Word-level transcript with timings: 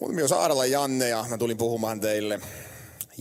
Nimi 0.00 0.22
on 0.22 0.28
Saarala 0.28 0.66
Janne 0.66 1.08
ja 1.08 1.26
mä 1.28 1.38
tulin 1.38 1.56
puhumaan 1.56 2.00
teille 2.00 2.40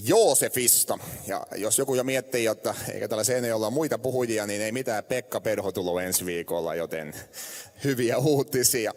Joosefista. 0.05 0.99
Ja 1.27 1.47
jos 1.55 1.77
joku 1.77 1.96
jo 1.96 2.03
miettii, 2.03 2.46
että 2.46 2.75
eikä 2.93 3.07
tällä 3.07 3.23
Seinäjoella 3.23 3.67
ole 3.67 3.73
muita 3.73 3.98
puhujia, 3.98 4.48
niin 4.48 4.61
ei 4.61 4.72
mitään 4.72 5.04
Pekka 5.04 5.42
Perho 5.42 5.72
tulo 5.72 6.00
ensi 6.00 6.25
viikolla, 6.25 6.75
joten 6.75 7.14
hyviä 7.83 8.18
uutisia. 8.18 8.94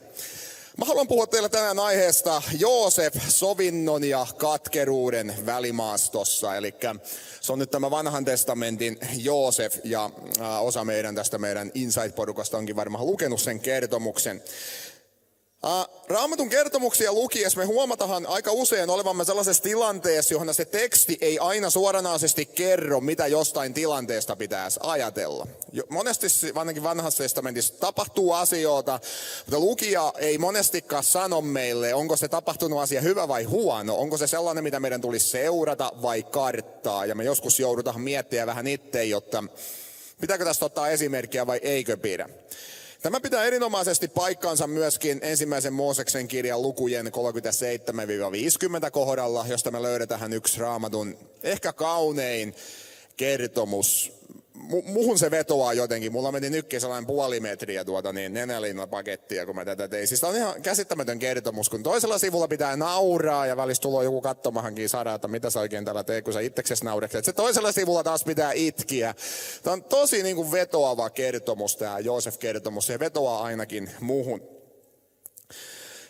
Mä 0.77 0.85
haluan 0.85 1.09
puhua 1.09 1.27
teille 1.27 1.49
tänään 1.49 1.79
aiheesta 1.79 2.43
Joosef, 2.59 3.15
sovinnon 3.29 4.05
ja 4.05 4.27
katkeruuden 4.37 5.35
välimaastossa. 5.47 6.57
Eli 6.57 6.75
se 7.41 7.53
on 7.53 7.59
nyt 7.59 7.71
tämä 7.71 7.91
vanhan 7.91 8.25
testamentin 8.25 8.99
Joosef 9.17 9.75
ja 9.85 10.11
osa 10.61 10.85
meidän 10.85 11.15
tästä 11.15 11.39
meidän 11.39 11.71
Insight-porukasta 11.75 12.59
onkin 12.59 12.77
varmaan 12.77 13.07
lukenut 13.07 13.41
sen 13.41 13.61
kertomuksen. 13.61 14.43
Raamatun 16.09 16.49
kertomuksia 16.49 17.13
lukiessa 17.13 17.59
me 17.61 17.65
huomataan 17.65 18.27
aika 18.27 18.53
usein 18.53 18.91
olevamme 18.91 19.25
sellaisessa 19.25 19.63
tilanteessa, 19.63 20.35
johon 20.35 20.55
se 20.55 20.65
teksti 20.65 21.19
ei 21.21 21.39
aina 21.39 21.71
suoranaisesti 21.71 22.47
kerro, 22.47 23.01
mitä 23.01 23.27
jostain 23.27 23.75
tilanteesta 23.75 24.37
pitäisi 24.37 24.81
ajatella. 24.83 25.47
Monesti 25.89 26.27
ainakin 26.55 26.83
vanhassa 26.83 27.23
testamentissa 27.23 27.75
tapahtuu 27.81 28.33
asioita, 28.33 29.01
mutta 29.45 29.59
lukija 29.59 30.13
ei 30.19 30.39
monestikaan 30.39 31.05
sano 31.05 31.41
meille, 31.41 31.95
onko 31.95 32.17
se 32.17 32.29
tapahtunut 32.29 32.81
asia 32.81 33.01
hyvä 33.01 33.29
vai 33.29 33.45
huono, 33.45 33.97
onko 33.97 34.19
se 34.19 34.27
sellainen, 34.27 34.65
mitä 34.65 34.81
meidän 34.81 35.01
tulisi 35.01 35.31
seurata 35.31 35.93
vai 36.03 36.23
karttaa. 36.23 37.07
Ja 37.07 37.15
me 37.15 37.25
joskus 37.25 37.61
joudutaan 37.61 38.01
miettiä 38.01 38.47
vähän 38.47 38.67
itse, 38.67 39.05
jotta 39.05 39.45
pitääkö 40.21 40.45
tästä 40.45 40.65
ottaa 40.65 40.89
esimerkkiä 40.89 41.47
vai 41.47 41.61
eikö 41.63 41.97
pidä. 41.97 42.29
Tämä 43.07 43.21
pitää 43.21 43.45
erinomaisesti 43.45 44.09
paikkaansa 44.09 44.67
myöskin 44.67 45.19
ensimmäisen 45.23 45.73
Mooseksen 45.73 46.29
kirjan 46.29 46.63
lukujen 46.63 47.07
37-50 47.07 48.91
kohdalla, 48.91 49.47
josta 49.49 49.71
me 49.71 49.83
löydetään 49.83 50.33
yksi 50.33 50.61
raamatun 50.61 51.19
ehkä 51.43 51.73
kaunein 51.73 52.55
kertomus 53.17 54.13
muhun 54.85 55.19
se 55.19 55.31
vetoaa 55.31 55.73
jotenkin. 55.73 56.13
Mulla 56.13 56.33
meni 56.33 56.51
nytkin 56.51 56.81
sellainen 56.81 57.07
puoli 57.07 57.41
metriä 57.41 57.85
tuota 57.85 58.13
niin 58.13 58.33
pakettia, 58.91 59.47
kun 59.47 59.55
mä 59.55 59.65
tätä 59.65 59.89
tein. 59.89 60.09
Siis 60.09 60.25
on 60.25 60.37
ihan 60.37 60.63
käsittämätön 60.63 61.19
kertomus, 61.19 61.69
kun 61.69 61.83
toisella 61.83 62.19
sivulla 62.19 62.49
pitää 62.49 62.77
nauraa 62.77 63.47
ja 63.47 63.57
välistä 63.57 63.83
tulee 63.83 64.05
joku 64.05 64.21
katsomahankin 64.21 64.89
saada, 64.89 65.15
että 65.15 65.29
mitä 65.29 65.51
sä 65.51 65.61
oikein 65.61 65.85
täällä 65.85 66.05
teet, 66.05 66.25
kun 66.25 66.33
sä 66.33 66.41
itseksesi 66.41 66.85
naurekset. 66.85 67.25
Se 67.25 67.33
toisella 67.33 67.73
sivulla 67.73 68.05
taas 68.05 68.25
pitää 68.25 68.53
itkiä. 68.53 69.15
Tämä 69.63 69.73
on 69.73 69.85
tosi 69.85 70.23
niin 70.23 70.37
kuin 70.37 70.53
vetoava 70.53 71.11
kertomus, 71.11 71.77
tämä 71.77 71.99
Joosef-kertomus. 71.99 72.87
Se 72.87 72.99
vetoaa 72.99 73.43
ainakin 73.43 73.91
muhun. 74.01 74.57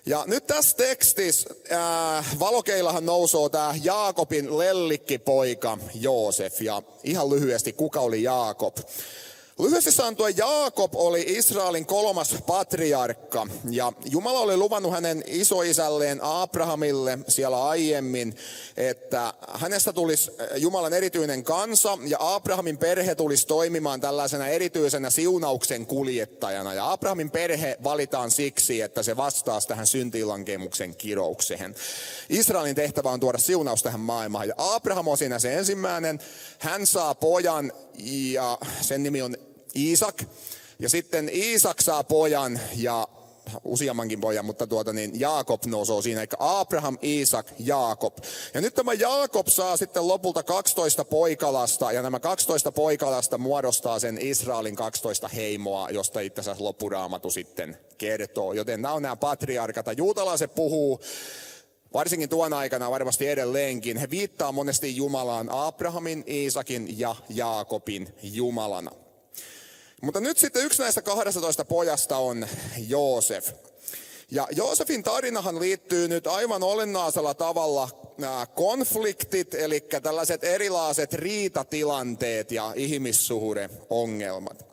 Ja 0.07 0.25
nyt 0.27 0.47
tässä 0.47 0.77
tekstissä 0.77 1.51
äh, 1.73 2.39
valokeillahan 2.39 3.07
nousoo 3.07 3.49
tämä 3.49 3.75
Jaakobin 3.83 4.59
lellikkipoika 4.59 5.79
Joosef. 5.95 6.63
Ja 6.63 6.83
ihan 7.05 7.31
lyhyesti, 7.31 7.73
kuka 7.73 8.01
oli 8.01 8.23
Jaakob? 8.23 8.77
Lyhyesti 9.59 9.93
sanottuna 9.93 10.31
Jaakob 10.31 10.95
oli 10.95 11.25
Israelin 11.29 11.87
kolmas 11.87 12.35
patriarkka 12.47 13.47
ja 13.71 13.93
Jumala 14.11 14.39
oli 14.39 14.57
luvannut 14.57 14.93
hänen 14.93 15.25
isoisälleen 15.27 16.19
Abrahamille 16.23 17.19
siellä 17.29 17.69
aiemmin, 17.69 18.37
että 18.77 19.35
hänestä 19.49 19.93
tulisi 19.93 20.31
eh, 20.31 20.49
Jumalan 20.57 20.93
erityinen 20.93 21.45
kansa 21.45 21.99
ja 22.07 22.17
Abrahamin 22.21 22.79
perhe 22.79 23.15
tulisi 23.15 23.47
toimimaan 23.47 24.01
tällaisena 24.01 24.49
erityisenä 24.49 25.11
siunauksen 25.11 25.87
kuljettajana. 25.87 26.75
Ja 26.75 26.93
Abrahamin 26.93 27.31
perhe 27.31 27.77
valitaan 27.85 28.31
siksi, 28.31 28.81
että 28.81 29.03
se 29.03 29.17
vastaa 29.17 29.61
tähän 29.61 29.87
syntilankemuksen 29.87 30.97
kiroukseen. 30.97 31.75
Israelin 32.29 32.75
tehtävä 32.75 33.11
on 33.11 33.21
tuoda 33.21 33.39
siunaus 33.39 33.83
tähän 33.83 34.01
maailmaan 34.01 34.49
ja 34.49 34.55
Abraham 34.59 35.09
on 35.09 35.19
siinä 35.19 35.39
se 35.39 35.55
ensimmäinen. 35.55 36.19
Hän 36.59 36.87
saa 36.87 37.15
pojan 37.15 37.73
ja 38.33 38.59
sen 38.81 39.03
nimi 39.03 39.23
on 39.23 39.37
Iisak. 39.77 40.23
Ja 40.79 40.89
sitten 40.89 41.31
Iisak 41.33 41.81
saa 41.81 42.05
pojan 42.05 42.61
ja 42.77 43.09
useammankin 43.65 44.21
pojan, 44.21 44.45
mutta 44.45 44.67
tuota 44.67 44.93
niin 44.93 45.21
Jaakob 45.21 45.65
nousee 45.65 46.03
siinä, 46.03 46.21
eli 46.21 46.29
Abraham, 46.39 46.99
Iisak, 47.03 47.47
Jaakob. 47.59 48.17
Ja 48.55 48.61
nyt 48.61 48.75
tämä 48.75 48.93
Jaakob 48.93 49.47
saa 49.47 49.77
sitten 49.77 50.09
lopulta 50.09 50.43
12 50.43 51.05
poikalasta, 51.05 51.93
ja 51.93 52.03
nämä 52.03 52.21
12 52.21 52.73
poikalasta 52.73 53.39
muodostaa 53.39 53.99
sen 53.99 54.19
Israelin 54.21 54.77
12 54.77 55.29
heimoa, 55.29 55.91
josta 55.91 56.21
itse 56.21 56.41
asiassa 56.41 56.65
loppuraamatu 56.65 57.31
sitten 57.31 57.79
kertoo. 57.99 58.53
Joten 58.53 58.83
nämä 58.83 58.95
on 58.95 59.03
nämä 59.03 59.17
patriarkat, 59.17 59.87
juutalaiset 59.97 60.55
puhuu 60.55 61.01
varsinkin 61.95 62.29
tuon 62.29 62.53
aikana 62.53 62.91
varmasti 62.91 63.29
edelleenkin, 63.29 63.97
he 63.97 64.11
viittaa 64.11 64.53
monesti 64.53 64.97
Jumalaan 64.97 65.49
Abrahamin, 65.51 66.25
Iisakin 66.29 66.99
ja 66.99 67.17
Jaakobin 67.29 68.09
Jumalana. 68.23 69.06
Mutta 70.03 70.21
nyt 70.21 70.39
sitten 70.39 70.65
yksi 70.65 70.83
näistä 70.83 71.03
12 71.03 71.65
pojasta 71.65 72.17
on 72.17 72.49
Joosef. 72.89 73.51
Ja 74.31 74.49
Joosefin 74.57 75.03
tarinahan 75.03 75.61
liittyy 75.61 76.09
nyt 76.09 76.27
aivan 76.27 76.63
olennaisella 76.63 77.35
tavalla 77.35 77.89
nämä 78.19 78.47
konfliktit, 78.47 79.55
eli 79.55 79.81
tällaiset 80.03 80.45
erilaiset 80.45 81.13
riitatilanteet 81.13 82.53
ja 82.53 82.73
ihmissuhdeongelmat. 82.77 84.67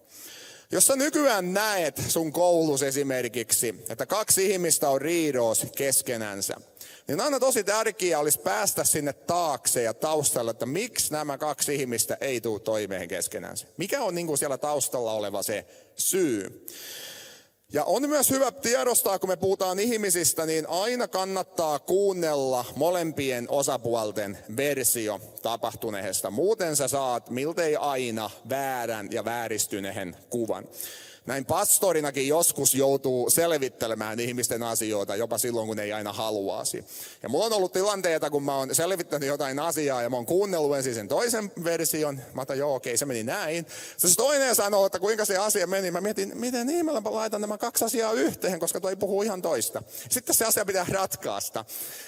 Jos 0.71 0.87
sä 0.87 0.95
nykyään 0.95 1.53
näet 1.53 2.01
sun 2.07 2.33
koulus 2.33 2.83
esimerkiksi, 2.83 3.83
että 3.89 4.05
kaksi 4.05 4.51
ihmistä 4.51 4.89
on 4.89 5.01
riidoos 5.01 5.67
keskenänsä, 5.77 6.55
niin 7.07 7.21
aina 7.21 7.39
tosi 7.39 7.63
tärkeää 7.63 8.19
olisi 8.19 8.39
päästä 8.39 8.83
sinne 8.83 9.13
taakse 9.13 9.83
ja 9.83 9.93
taustalle, 9.93 10.51
että 10.51 10.65
miksi 10.65 11.13
nämä 11.13 11.37
kaksi 11.37 11.75
ihmistä 11.75 12.17
ei 12.21 12.41
tule 12.41 12.59
toimeen 12.59 13.07
keskenään. 13.07 13.57
Mikä 13.77 14.03
on 14.03 14.15
niin 14.15 14.27
kuin 14.27 14.37
siellä 14.37 14.57
taustalla 14.57 15.13
oleva 15.13 15.43
se 15.43 15.65
syy? 15.95 16.65
Ja 17.73 17.83
on 17.83 18.09
myös 18.09 18.29
hyvä 18.29 18.51
tiedostaa, 18.51 19.19
kun 19.19 19.29
me 19.29 19.35
puhutaan 19.35 19.79
ihmisistä, 19.79 20.45
niin 20.45 20.69
aina 20.69 21.07
kannattaa 21.07 21.79
kuunnella 21.79 22.65
molempien 22.75 23.45
osapuolten 23.49 24.37
versio 24.57 25.19
tapahtuneesta. 25.41 26.31
Muuten 26.31 26.75
sä 26.75 26.87
saat 26.87 27.29
miltei 27.29 27.75
aina 27.75 28.29
väärän 28.49 29.07
ja 29.11 29.25
vääristyneen 29.25 30.15
kuvan 30.29 30.67
näin 31.25 31.45
pastorinakin 31.45 32.27
joskus 32.27 32.75
joutuu 32.75 33.29
selvittelemään 33.29 34.19
ihmisten 34.19 34.63
asioita, 34.63 35.15
jopa 35.15 35.37
silloin 35.37 35.67
kun 35.67 35.79
ei 35.79 35.93
aina 35.93 36.13
haluaisi. 36.13 36.85
Ja 37.23 37.29
mulla 37.29 37.45
on 37.45 37.53
ollut 37.53 37.73
tilanteita, 37.73 38.29
kun 38.29 38.43
mä 38.43 38.57
oon 38.57 38.75
selvittänyt 38.75 39.29
jotain 39.29 39.59
asiaa 39.59 40.01
ja 40.01 40.09
mä 40.09 40.15
oon 40.15 40.25
kuunnellut 40.25 40.77
ensin 40.77 40.95
sen 40.95 41.07
toisen 41.07 41.51
version. 41.63 42.19
Mä 42.33 42.41
otan, 42.41 42.57
joo, 42.57 42.75
okei, 42.75 42.97
se 42.97 43.05
meni 43.05 43.23
näin. 43.23 43.65
Se 43.97 44.15
toinen 44.15 44.55
sanoo, 44.55 44.85
että 44.85 44.99
kuinka 44.99 45.25
se 45.25 45.37
asia 45.37 45.67
meni. 45.67 45.91
Mä 45.91 46.01
mietin, 46.01 46.31
miten 46.35 46.69
ihmeellä 46.69 47.01
mä 47.01 47.13
laitan 47.13 47.41
nämä 47.41 47.57
kaksi 47.57 47.85
asiaa 47.85 48.13
yhteen, 48.13 48.59
koska 48.59 48.81
toi 48.81 48.95
puhuu 48.95 49.21
ihan 49.21 49.41
toista. 49.41 49.83
Sitten 50.09 50.35
se 50.35 50.45
asia 50.45 50.65
pitää 50.65 50.85
ratkaista. 50.89 51.65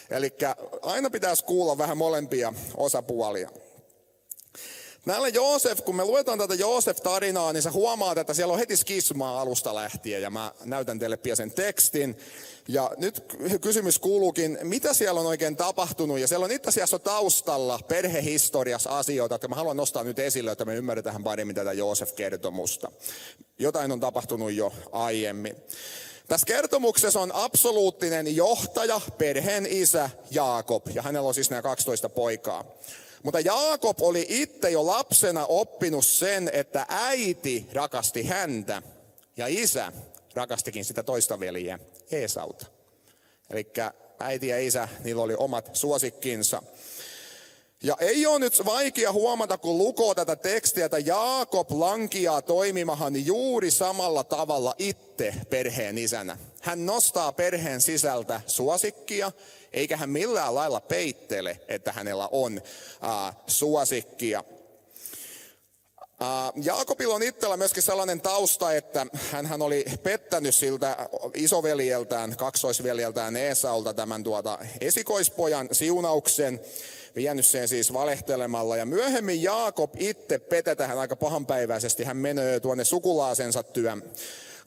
Eli 0.10 0.34
aina 0.82 1.10
pitäisi 1.10 1.46
kuulla 1.46 1.78
vähän 1.78 1.98
molempia 1.98 2.54
osapuolia. 2.78 3.50
Näillä 5.06 5.28
Joosef, 5.28 5.82
kun 5.86 5.96
me 5.96 6.06
luetaan 6.06 6.38
tätä 6.38 6.54
Joosef-tarinaa, 6.54 7.54
niin 7.54 7.62
sä 7.62 7.72
huomaat, 7.72 8.18
että 8.18 8.34
siellä 8.34 8.54
on 8.54 8.60
heti 8.60 8.78
skismaa 8.78 9.42
alusta 9.42 9.76
lähtien. 9.76 10.22
Ja 10.22 10.30
mä 10.30 10.52
näytän 10.64 11.00
teille 11.00 11.18
pian 11.18 11.38
sen 11.38 11.52
tekstin. 11.52 12.18
Ja 12.68 12.92
nyt 12.98 13.24
kysymys 13.62 14.00
kuuluukin, 14.00 14.58
mitä 14.64 14.94
siellä 14.94 15.20
on 15.20 15.28
oikein 15.28 15.56
tapahtunut? 15.56 16.20
Ja 16.20 16.28
siellä 16.28 16.44
on 16.44 16.52
itse 16.52 16.70
asiassa 16.70 17.00
taustalla 17.00 17.80
perhehistoriassa 17.88 18.98
asioita, 18.98 19.36
että 19.36 19.48
mä 19.48 19.56
haluan 19.56 19.78
nostaa 19.78 20.04
nyt 20.04 20.20
esille, 20.20 20.52
että 20.52 20.66
me 20.66 20.76
ymmärretään 20.76 21.24
paremmin 21.24 21.56
tätä 21.56 21.74
Joosef-kertomusta. 21.74 22.92
Jotain 23.60 23.92
on 23.92 24.00
tapahtunut 24.00 24.52
jo 24.52 24.74
aiemmin. 24.92 25.56
Tässä 26.28 26.46
kertomuksessa 26.46 27.20
on 27.20 27.36
absoluuttinen 27.36 28.36
johtaja, 28.36 29.02
perheen 29.18 29.66
isä 29.70 30.10
Jaakob, 30.32 30.88
ja 30.94 31.02
hänellä 31.02 31.28
on 31.28 31.34
siis 31.34 31.50
nämä 31.50 31.62
12 31.62 32.10
poikaa. 32.10 32.66
Mutta 33.26 33.40
Jaakob 33.40 34.02
oli 34.02 34.26
itse 34.30 34.70
jo 34.70 34.86
lapsena 34.86 35.46
oppinut 35.46 36.06
sen, 36.06 36.50
että 36.54 36.86
äiti 36.90 37.68
rakasti 37.74 38.24
häntä 38.24 38.82
ja 39.38 39.48
isä 39.48 39.92
rakastikin 40.34 40.86
sitä 40.86 41.04
toista 41.04 41.40
veliä, 41.40 41.80
Esauta. 42.12 42.66
Eli 43.50 43.68
äiti 44.20 44.48
ja 44.48 44.60
isä, 44.60 44.88
niillä 45.04 45.22
oli 45.22 45.36
omat 45.38 45.70
suosikkinsa. 45.74 46.64
Ja 47.86 47.98
ei 48.00 48.26
ole 48.26 48.40
nyt 48.40 48.66
vaikea 48.66 49.12
huomata, 49.12 49.58
kun 49.58 49.78
lukoo 49.78 50.16
tätä 50.16 50.36
tekstiä, 50.36 50.86
että 50.86 51.00
Jaakob 51.00 51.72
lankiaa 51.72 52.42
toimimahan 52.42 53.26
juuri 53.26 53.72
samalla 53.72 54.24
tavalla 54.24 54.76
itse 54.78 55.34
perheen 55.50 55.98
isänä. 55.98 56.38
Hän 56.62 56.86
nostaa 56.86 57.32
perheen 57.32 57.82
sisältä 57.82 58.42
suosikkia 58.48 59.32
eikä 59.74 59.98
hän 59.98 60.10
millään 60.10 60.56
lailla 60.56 60.82
peittele, 60.82 61.60
että 61.68 61.92
hänellä 61.92 62.30
on 62.32 62.62
ää, 63.02 63.34
suosikkia. 63.48 64.44
Jaakobilla 66.56 67.16
on 67.16 67.24
itsellä 67.24 67.58
myöskin 67.58 67.84
sellainen 67.84 68.22
tausta, 68.22 68.74
että 68.74 69.06
hän 69.32 69.62
oli 69.62 69.86
pettänyt 70.04 70.56
siltä 70.56 71.10
isoveljeltään, 71.34 72.38
kaksoisveljeltään 72.38 73.36
Eesaulta 73.36 73.94
tämän 73.94 74.24
tuota 74.24 74.60
esikoispojan 74.82 75.70
siunauksen, 75.72 76.60
vienyt 77.16 77.46
sen 77.46 77.68
siis 77.68 77.94
valehtelemalla. 77.94 78.78
Ja 78.78 78.86
myöhemmin 78.86 79.44
Jaakob 79.44 79.94
itse 80.00 80.40
petetään 80.40 81.00
aika 81.00 81.16
pahanpäiväisesti. 81.16 82.04
Hän 82.04 82.18
menee 82.18 82.60
tuonne 82.60 82.84
sukulaasensa 82.84 83.64
työn 83.64 84.04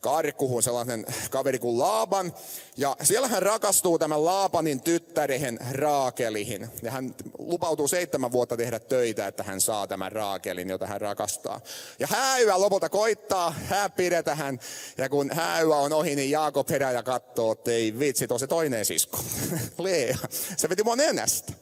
kaarikuhun 0.01 0.63
sellainen 0.63 1.07
kaveri 1.31 1.59
kuin 1.59 1.79
Laaban. 1.79 2.35
Ja 2.77 2.97
siellä 3.03 3.29
hän 3.29 3.43
rakastuu 3.43 3.99
tämän 3.99 4.25
Laapanin 4.25 4.81
tyttärehen 4.81 5.59
Raakelihin. 5.71 6.69
Ja 6.83 6.91
hän 6.91 7.15
lupautuu 7.39 7.89
seitsemän 7.89 8.33
vuotta 8.33 8.57
tehdä 8.57 8.79
töitä, 8.79 9.27
että 9.27 9.43
hän 9.43 9.61
saa 9.61 9.87
tämän 9.87 10.13
Raakelin, 10.13 10.69
jota 10.69 10.87
hän 10.87 11.01
rakastaa. 11.01 11.61
Ja 11.99 12.07
hääyä 12.07 12.61
lopulta 12.61 12.89
koittaa, 12.89 13.55
hää 13.69 13.91
pidetään. 13.91 14.61
Ja 14.99 15.09
kun 15.09 15.31
hääyä 15.33 15.77
on 15.77 15.93
ohi, 15.93 16.17
niin 16.17 16.31
Jaakob 16.31 16.71
herää 16.71 16.93
ja 16.93 17.03
katsoo, 17.03 17.53
että 17.53 17.71
ei 17.71 17.99
vitsi, 17.99 18.27
on 18.31 18.39
se 18.39 18.47
toinen 18.47 18.85
sisko. 18.85 19.19
Lea, 19.79 20.17
se 20.57 20.69
veti 20.69 20.83
mua 20.83 20.97
nenästä. 20.97 21.53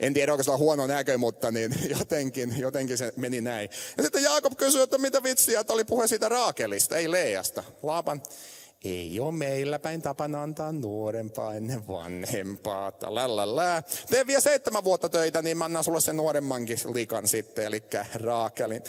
En 0.00 0.14
tiedä, 0.14 0.32
onko 0.32 0.42
se 0.42 0.50
huono 0.50 0.86
näkö, 0.86 1.18
mutta 1.18 1.50
niin 1.50 1.74
jotenkin, 1.98 2.58
jotenkin 2.58 2.98
se 2.98 3.12
meni 3.16 3.40
näin. 3.40 3.70
Ja 3.96 4.02
sitten 4.02 4.22
Jaakob 4.22 4.56
kysyi, 4.56 4.82
että 4.82 4.98
mitä 4.98 5.22
vitsiä, 5.22 5.60
että 5.60 5.72
oli 5.72 5.84
puhe 5.84 6.06
siitä 6.06 6.28
Raakelista, 6.28 6.96
ei 6.96 7.10
Leasta. 7.10 7.62
laban. 7.82 8.22
Ei 8.84 9.20
ole 9.20 9.32
meillä 9.32 9.78
päin 9.78 10.02
tapana 10.02 10.42
antaa 10.42 10.72
nuorempaa 10.72 11.54
ennen 11.54 11.88
vanhempaa. 11.88 12.92
Lalala. 13.02 13.82
Tee 14.10 14.26
vielä 14.26 14.40
seitsemän 14.40 14.84
vuotta 14.84 15.08
töitä, 15.08 15.42
niin 15.42 15.58
mä 15.58 15.64
annan 15.64 15.84
sulle 15.84 16.00
sen 16.00 16.16
nuoremmankin 16.16 16.78
likan 16.94 17.28
sitten, 17.28 17.64
eli 17.64 17.82
Raakelin. 18.14 18.82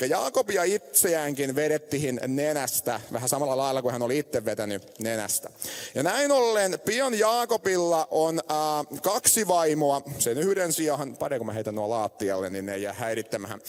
Ja 0.00 0.06
Jaakobia 0.06 0.62
itseäänkin 0.62 1.54
vedettiin 1.54 2.20
nenästä, 2.26 3.00
vähän 3.12 3.28
samalla 3.28 3.56
lailla 3.56 3.82
kuin 3.82 3.92
hän 3.92 4.02
oli 4.02 4.18
itse 4.18 4.44
vetänyt 4.44 4.98
nenästä. 4.98 5.50
Ja 5.94 6.02
näin 6.02 6.32
ollen, 6.32 6.80
pian 6.84 7.18
Jaakobilla 7.18 8.08
on 8.10 8.40
äh, 8.50 9.00
kaksi 9.02 9.48
vaimoa, 9.48 10.02
sen 10.18 10.38
yhden 10.38 10.72
sijaan, 10.72 11.16
pari 11.16 11.38
kun 11.38 11.46
mä 11.46 11.52
heitän 11.52 11.74
nuo 11.74 11.90
laattialle, 11.90 12.50
niin 12.50 12.66
ne 12.66 12.78
jää 12.78 12.92
häirittämään. 12.92 13.60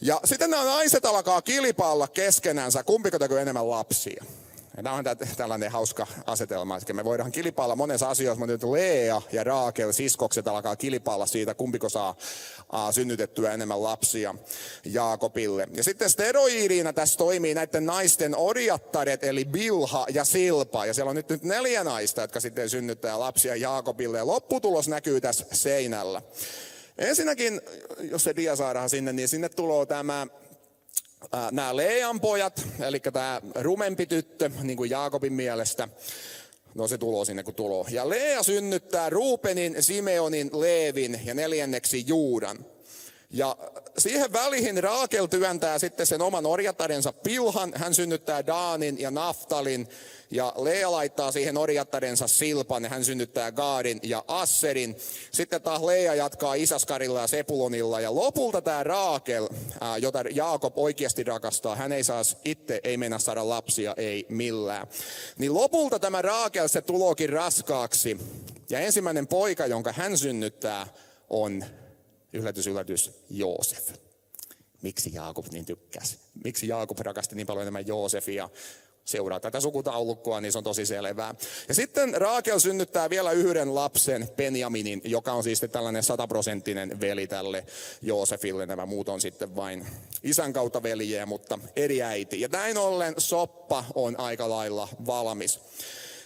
Ja 0.00 0.20
sitten 0.24 0.50
nämä 0.50 0.64
naiset 0.64 1.04
alkaa 1.04 1.42
kilpailla 1.42 2.08
keskenänsä, 2.08 2.82
kumpiko 2.82 3.18
tekee 3.18 3.42
enemmän 3.42 3.70
lapsia. 3.70 4.24
Tämä 4.82 4.96
on 4.96 5.04
tällainen 5.36 5.70
hauska 5.70 6.06
asetelma, 6.26 6.76
että 6.76 6.92
me 6.92 7.04
voidaan 7.04 7.32
kilpailla 7.32 7.76
monessa 7.76 8.08
asioissa, 8.08 8.38
mutta 8.38 8.52
nyt 8.52 8.62
Lea 8.62 9.22
ja 9.32 9.44
Raakel, 9.44 9.92
siskokset, 9.92 10.48
alkaa 10.48 10.76
kilpailla 10.76 11.26
siitä, 11.26 11.54
kumpiko 11.54 11.88
saa 11.88 12.16
synnytettyä 12.90 13.52
enemmän 13.52 13.82
lapsia 13.82 14.34
Jaakobille. 14.84 15.68
Ja 15.74 15.84
sitten 15.84 16.10
steroidiina 16.10 16.92
tässä 16.92 17.18
toimii 17.18 17.54
näiden 17.54 17.86
naisten 17.86 18.36
orjattaret, 18.36 19.24
eli 19.24 19.44
Bilha 19.44 20.06
ja 20.14 20.24
Silpa. 20.24 20.86
Ja 20.86 20.94
siellä 20.94 21.10
on 21.10 21.16
nyt, 21.16 21.28
nyt 21.28 21.42
neljä 21.42 21.84
naista, 21.84 22.20
jotka 22.20 22.40
sitten 22.40 22.70
synnyttää 22.70 23.20
lapsia 23.20 23.56
Jaakobille. 23.56 24.18
Ja 24.18 24.26
lopputulos 24.26 24.88
näkyy 24.88 25.20
tässä 25.20 25.46
seinällä. 25.52 26.22
Ensinnäkin, 26.98 27.60
jos 28.00 28.24
se 28.24 28.36
dia 28.36 28.56
saadaan 28.56 28.90
sinne, 28.90 29.12
niin 29.12 29.28
sinne 29.28 29.48
tulee 29.48 29.86
tämä 29.86 30.26
nämä 31.50 31.76
Lean 31.76 32.20
pojat, 32.20 32.66
eli 32.80 33.00
tämä 33.00 33.40
rumempi 33.54 34.06
tyttö, 34.06 34.50
niin 34.62 34.76
kuin 34.76 34.90
Jaakobin 34.90 35.32
mielestä, 35.32 35.88
No 36.74 36.88
se 36.88 36.98
tulo 36.98 37.24
sinne 37.24 37.42
kun 37.42 37.54
tulo. 37.54 37.86
Ja 37.90 38.08
Lea 38.08 38.42
synnyttää 38.42 39.10
Ruupenin, 39.10 39.82
Simeonin, 39.82 40.50
Leevin 40.52 41.20
ja 41.24 41.34
neljänneksi 41.34 42.04
Juudan. 42.06 42.58
Ja 43.30 43.56
siihen 43.98 44.32
väliin 44.32 44.82
Raakel 44.82 45.26
työntää 45.26 45.78
sitten 45.78 46.06
sen 46.06 46.22
oman 46.22 46.46
orjattarensa 46.46 47.12
Pilhan. 47.12 47.72
Hän 47.76 47.94
synnyttää 47.94 48.46
Daanin 48.46 49.00
ja 49.00 49.10
Naftalin. 49.10 49.88
Ja 50.30 50.52
Lea 50.56 50.92
laittaa 50.92 51.32
siihen 51.32 51.56
orjattarensa 51.56 52.28
Silpan. 52.28 52.84
Hän 52.84 53.04
synnyttää 53.04 53.52
Gaadin 53.52 54.00
ja 54.02 54.24
Asserin. 54.28 54.96
Sitten 55.32 55.62
taas 55.62 55.82
Lea 55.82 56.14
jatkaa 56.14 56.54
Isaskarilla 56.54 57.20
ja 57.20 57.26
Sepulonilla. 57.26 58.00
Ja 58.00 58.14
lopulta 58.14 58.62
tämä 58.62 58.84
Raakel, 58.84 59.48
jota 59.98 60.24
Jaakob 60.30 60.78
oikeasti 60.78 61.24
rakastaa, 61.24 61.76
hän 61.76 61.92
ei 61.92 62.04
saa 62.04 62.22
itse, 62.44 62.80
ei 62.84 62.96
mennä 62.96 63.18
saada 63.18 63.48
lapsia, 63.48 63.94
ei 63.96 64.26
millään. 64.28 64.86
Niin 65.38 65.54
lopulta 65.54 65.98
tämä 65.98 66.22
Raakel 66.22 66.68
se 66.68 66.82
tulokin 66.82 67.28
raskaaksi. 67.28 68.18
Ja 68.70 68.80
ensimmäinen 68.80 69.26
poika, 69.26 69.66
jonka 69.66 69.92
hän 69.92 70.18
synnyttää, 70.18 70.86
on 71.30 71.64
yllätys, 72.32 72.66
yllätys, 72.66 73.10
Joosef. 73.30 73.90
Miksi 74.82 75.10
Jaakob 75.14 75.46
niin 75.52 75.64
tykkäsi? 75.64 76.18
Miksi 76.44 76.68
Jaakob 76.68 76.98
rakasti 76.98 77.36
niin 77.36 77.46
paljon 77.46 77.62
enemmän 77.62 77.86
Joosefia? 77.86 78.48
Seuraa 79.04 79.40
tätä 79.40 79.60
sukutaulukkoa, 79.60 80.40
niin 80.40 80.52
se 80.52 80.58
on 80.58 80.64
tosi 80.64 80.86
selvää. 80.86 81.34
Ja 81.68 81.74
sitten 81.74 82.14
Raakel 82.14 82.58
synnyttää 82.58 83.10
vielä 83.10 83.32
yhden 83.32 83.74
lapsen, 83.74 84.28
Benjaminin, 84.36 85.00
joka 85.04 85.32
on 85.32 85.42
siis 85.42 85.60
tällainen 85.72 86.02
sataprosenttinen 86.02 87.00
veli 87.00 87.26
tälle 87.26 87.66
Joosefille. 88.02 88.66
Nämä 88.66 88.86
muut 88.86 89.08
on 89.08 89.20
sitten 89.20 89.56
vain 89.56 89.86
isän 90.22 90.52
kautta 90.52 90.82
veljeä, 90.82 91.26
mutta 91.26 91.58
eri 91.76 92.02
äiti. 92.02 92.40
Ja 92.40 92.48
näin 92.52 92.78
ollen 92.78 93.14
soppa 93.18 93.84
on 93.94 94.20
aika 94.20 94.50
lailla 94.50 94.88
valmis. 95.06 95.60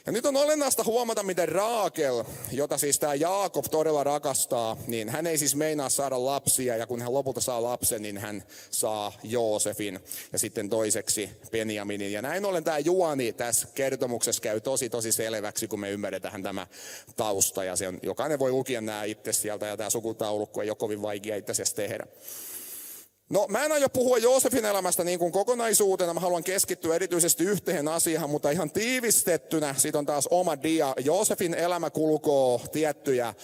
Ja 0.06 0.12
nyt 0.12 0.26
on 0.26 0.37
olennaista 0.37 0.84
huomata, 0.84 1.22
miten 1.22 1.49
Raakel, 1.49 2.25
jota 2.52 2.78
siis 2.78 2.99
tämä 2.99 3.14
Jaakob 3.14 3.64
todella 3.70 4.04
rakastaa, 4.04 4.76
niin 4.87 5.08
hän 5.08 5.26
ei 5.26 5.38
siis 5.38 5.56
meinaa 5.56 5.88
saada 5.88 6.25
lapsia, 6.25 6.76
ja 6.76 6.87
kun 6.87 7.02
hän 7.02 7.14
lopulta 7.14 7.40
saa 7.40 7.62
lapsen, 7.62 8.02
niin 8.02 8.19
hän 8.19 8.44
saa 8.70 9.12
Joosefin 9.22 10.00
ja 10.32 10.38
sitten 10.38 10.70
toiseksi 10.70 11.31
Benjaminin. 11.50 12.12
Ja 12.12 12.22
näin 12.22 12.44
ollen 12.44 12.64
tämä 12.64 12.78
juoni 12.78 13.32
tässä 13.32 13.69
kertomuksessa 13.75 14.43
käy 14.43 14.60
tosi 14.60 14.88
tosi 14.88 15.12
selväksi, 15.12 15.69
kun 15.69 15.81
me 15.81 15.90
ymmärretään 15.90 16.43
tämä 16.43 16.66
tausta, 17.16 17.64
ja 17.64 17.76
se 17.76 17.88
on, 17.88 17.99
jokainen 18.02 18.38
voi 18.38 18.50
lukea 18.50 18.81
nämä 18.81 19.04
itse 19.04 19.32
sieltä, 19.32 19.66
ja 19.66 19.76
tämä 19.76 19.90
sukutaulukko 19.90 20.62
ei 20.62 20.70
ole 20.70 20.76
kovin 20.76 21.02
vaikea 21.02 21.37
itse 21.37 21.52
asiassa 21.52 21.76
tehdä. 21.76 22.06
No 23.32 23.46
mä 23.49 23.64
en 23.64 23.73
aio 23.73 23.88
puhua 23.88 24.19
Joosefin 24.19 24.64
elämästä 24.64 25.05
niin 25.05 25.19
kuin 25.19 25.32
kokonaisuutena, 25.32 26.14
mä 26.14 26.20
haluan 26.20 26.44
keskittyä 26.44 26.94
erityisesti 26.94 27.44
yhteen 27.44 27.88
asiaan, 27.88 28.31
mutta 28.31 28.50
ihan 28.50 28.70
tiivistettynä, 28.70 29.75
siitä 29.79 29.99
on 29.99 30.06
taas 30.06 30.29
oma 30.31 30.62
dia. 30.62 30.94
Joosefin 31.05 31.55
elämä 31.55 31.90
kulkoo 31.90 32.61
tiettyjä 32.73 33.34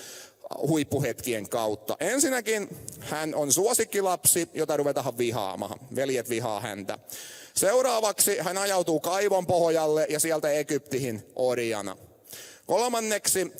huippuhetkien 0.68 1.48
kautta. 1.48 1.96
Ensinnäkin 2.00 2.68
hän 3.00 3.34
on 3.34 3.52
suosikkilapsi, 3.52 4.48
jota 4.54 4.76
ruvetaan 4.76 5.18
vihaamaan. 5.18 5.80
Veljet 5.96 6.28
vihaa 6.28 6.60
häntä. 6.60 6.98
Seuraavaksi 7.54 8.38
hän 8.38 8.58
ajautuu 8.58 9.00
kaivon 9.00 9.46
pohjalle 9.46 10.06
ja 10.08 10.20
sieltä 10.20 10.50
Egyptihin 10.50 11.22
orjana. 11.36 11.96
Kolmanneksi 12.66 13.52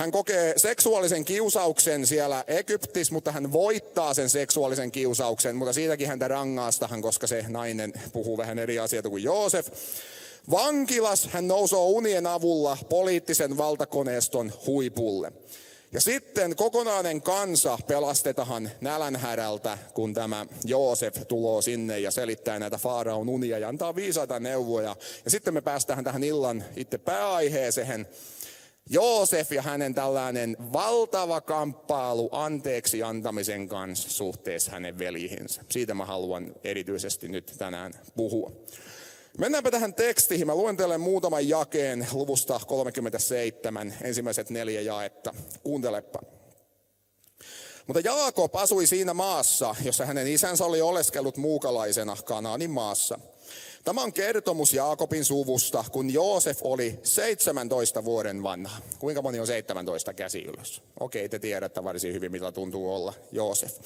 hän 0.00 0.10
kokee 0.10 0.54
seksuaalisen 0.56 1.24
kiusauksen 1.24 2.06
siellä 2.06 2.44
Egyptissä, 2.46 3.14
mutta 3.14 3.32
hän 3.32 3.52
voittaa 3.52 4.14
sen 4.14 4.30
seksuaalisen 4.30 4.92
kiusauksen, 4.92 5.56
mutta 5.56 5.72
siitäkin 5.72 6.08
häntä 6.08 6.28
rangaistahan, 6.28 7.02
koska 7.02 7.26
se 7.26 7.44
nainen 7.48 7.92
puhuu 8.12 8.36
vähän 8.36 8.58
eri 8.58 8.78
asioita 8.78 9.10
kuin 9.10 9.22
Joosef. 9.22 9.68
Vankilas 10.50 11.28
hän 11.32 11.48
nousee 11.48 11.78
unien 11.78 12.26
avulla 12.26 12.78
poliittisen 12.88 13.56
valtakoneiston 13.56 14.52
huipulle. 14.66 15.32
Ja 15.92 16.00
sitten 16.00 16.56
kokonainen 16.56 17.22
kansa 17.22 17.78
pelastetaan 17.86 18.70
nälänhärältä, 18.80 19.78
kun 19.94 20.14
tämä 20.14 20.46
Joosef 20.64 21.16
tulo 21.28 21.62
sinne 21.62 21.98
ja 21.98 22.10
selittää 22.10 22.58
näitä 22.58 22.78
Faaraon 22.78 23.28
unia 23.28 23.58
ja 23.58 23.68
antaa 23.68 23.94
viisaita 23.94 24.40
neuvoja. 24.40 24.96
Ja 25.24 25.30
sitten 25.30 25.54
me 25.54 25.60
päästään 25.60 26.04
tähän 26.04 26.24
illan 26.24 26.64
itse 26.76 26.98
pääaiheeseen. 26.98 28.06
Joosef 28.92 29.52
ja 29.52 29.62
hänen 29.62 29.94
tällainen 29.94 30.56
valtava 30.72 31.40
kamppailu 31.40 32.28
anteeksi 32.32 33.02
antamisen 33.02 33.68
kanssa 33.68 34.10
suhteessa 34.10 34.70
hänen 34.70 34.98
veljihinsä. 34.98 35.64
Siitä 35.68 35.94
mä 35.94 36.04
haluan 36.04 36.54
erityisesti 36.64 37.28
nyt 37.28 37.54
tänään 37.58 37.92
puhua. 38.16 38.52
Mennäänpä 39.38 39.70
tähän 39.70 39.94
tekstiin. 39.94 40.46
Mä 40.46 40.54
luentelen 40.54 41.00
muutaman 41.00 41.48
jakeen 41.48 42.06
luvusta 42.12 42.60
37, 42.66 43.94
ensimmäiset 44.02 44.50
neljä 44.50 44.80
jaetta. 44.80 45.34
Kuuntelepa. 45.62 46.20
Mutta 47.86 48.00
Jaakob 48.00 48.56
asui 48.56 48.86
siinä 48.86 49.14
maassa, 49.14 49.74
jossa 49.84 50.06
hänen 50.06 50.26
isänsä 50.26 50.64
oli 50.64 50.80
oleskellut 50.80 51.36
muukalaisena 51.36 52.16
Kanaanin 52.24 52.70
maassa– 52.70 53.18
Tämä 53.84 54.02
on 54.02 54.12
kertomus 54.12 54.74
Jaakobin 54.74 55.24
suvusta, 55.24 55.84
kun 55.92 56.12
Joosef 56.12 56.58
oli 56.62 56.98
17 57.02 58.04
vuoden 58.04 58.42
vanha. 58.42 58.78
Kuinka 58.98 59.22
moni 59.22 59.40
on 59.40 59.46
17 59.46 60.14
käsi 60.14 60.42
ylös? 60.42 60.82
Okei, 61.00 61.28
te 61.28 61.38
tiedätte 61.38 61.84
varsin 61.84 62.12
hyvin, 62.12 62.32
mitä 62.32 62.52
tuntuu 62.52 62.94
olla 62.94 63.14
Joosef. 63.32 63.78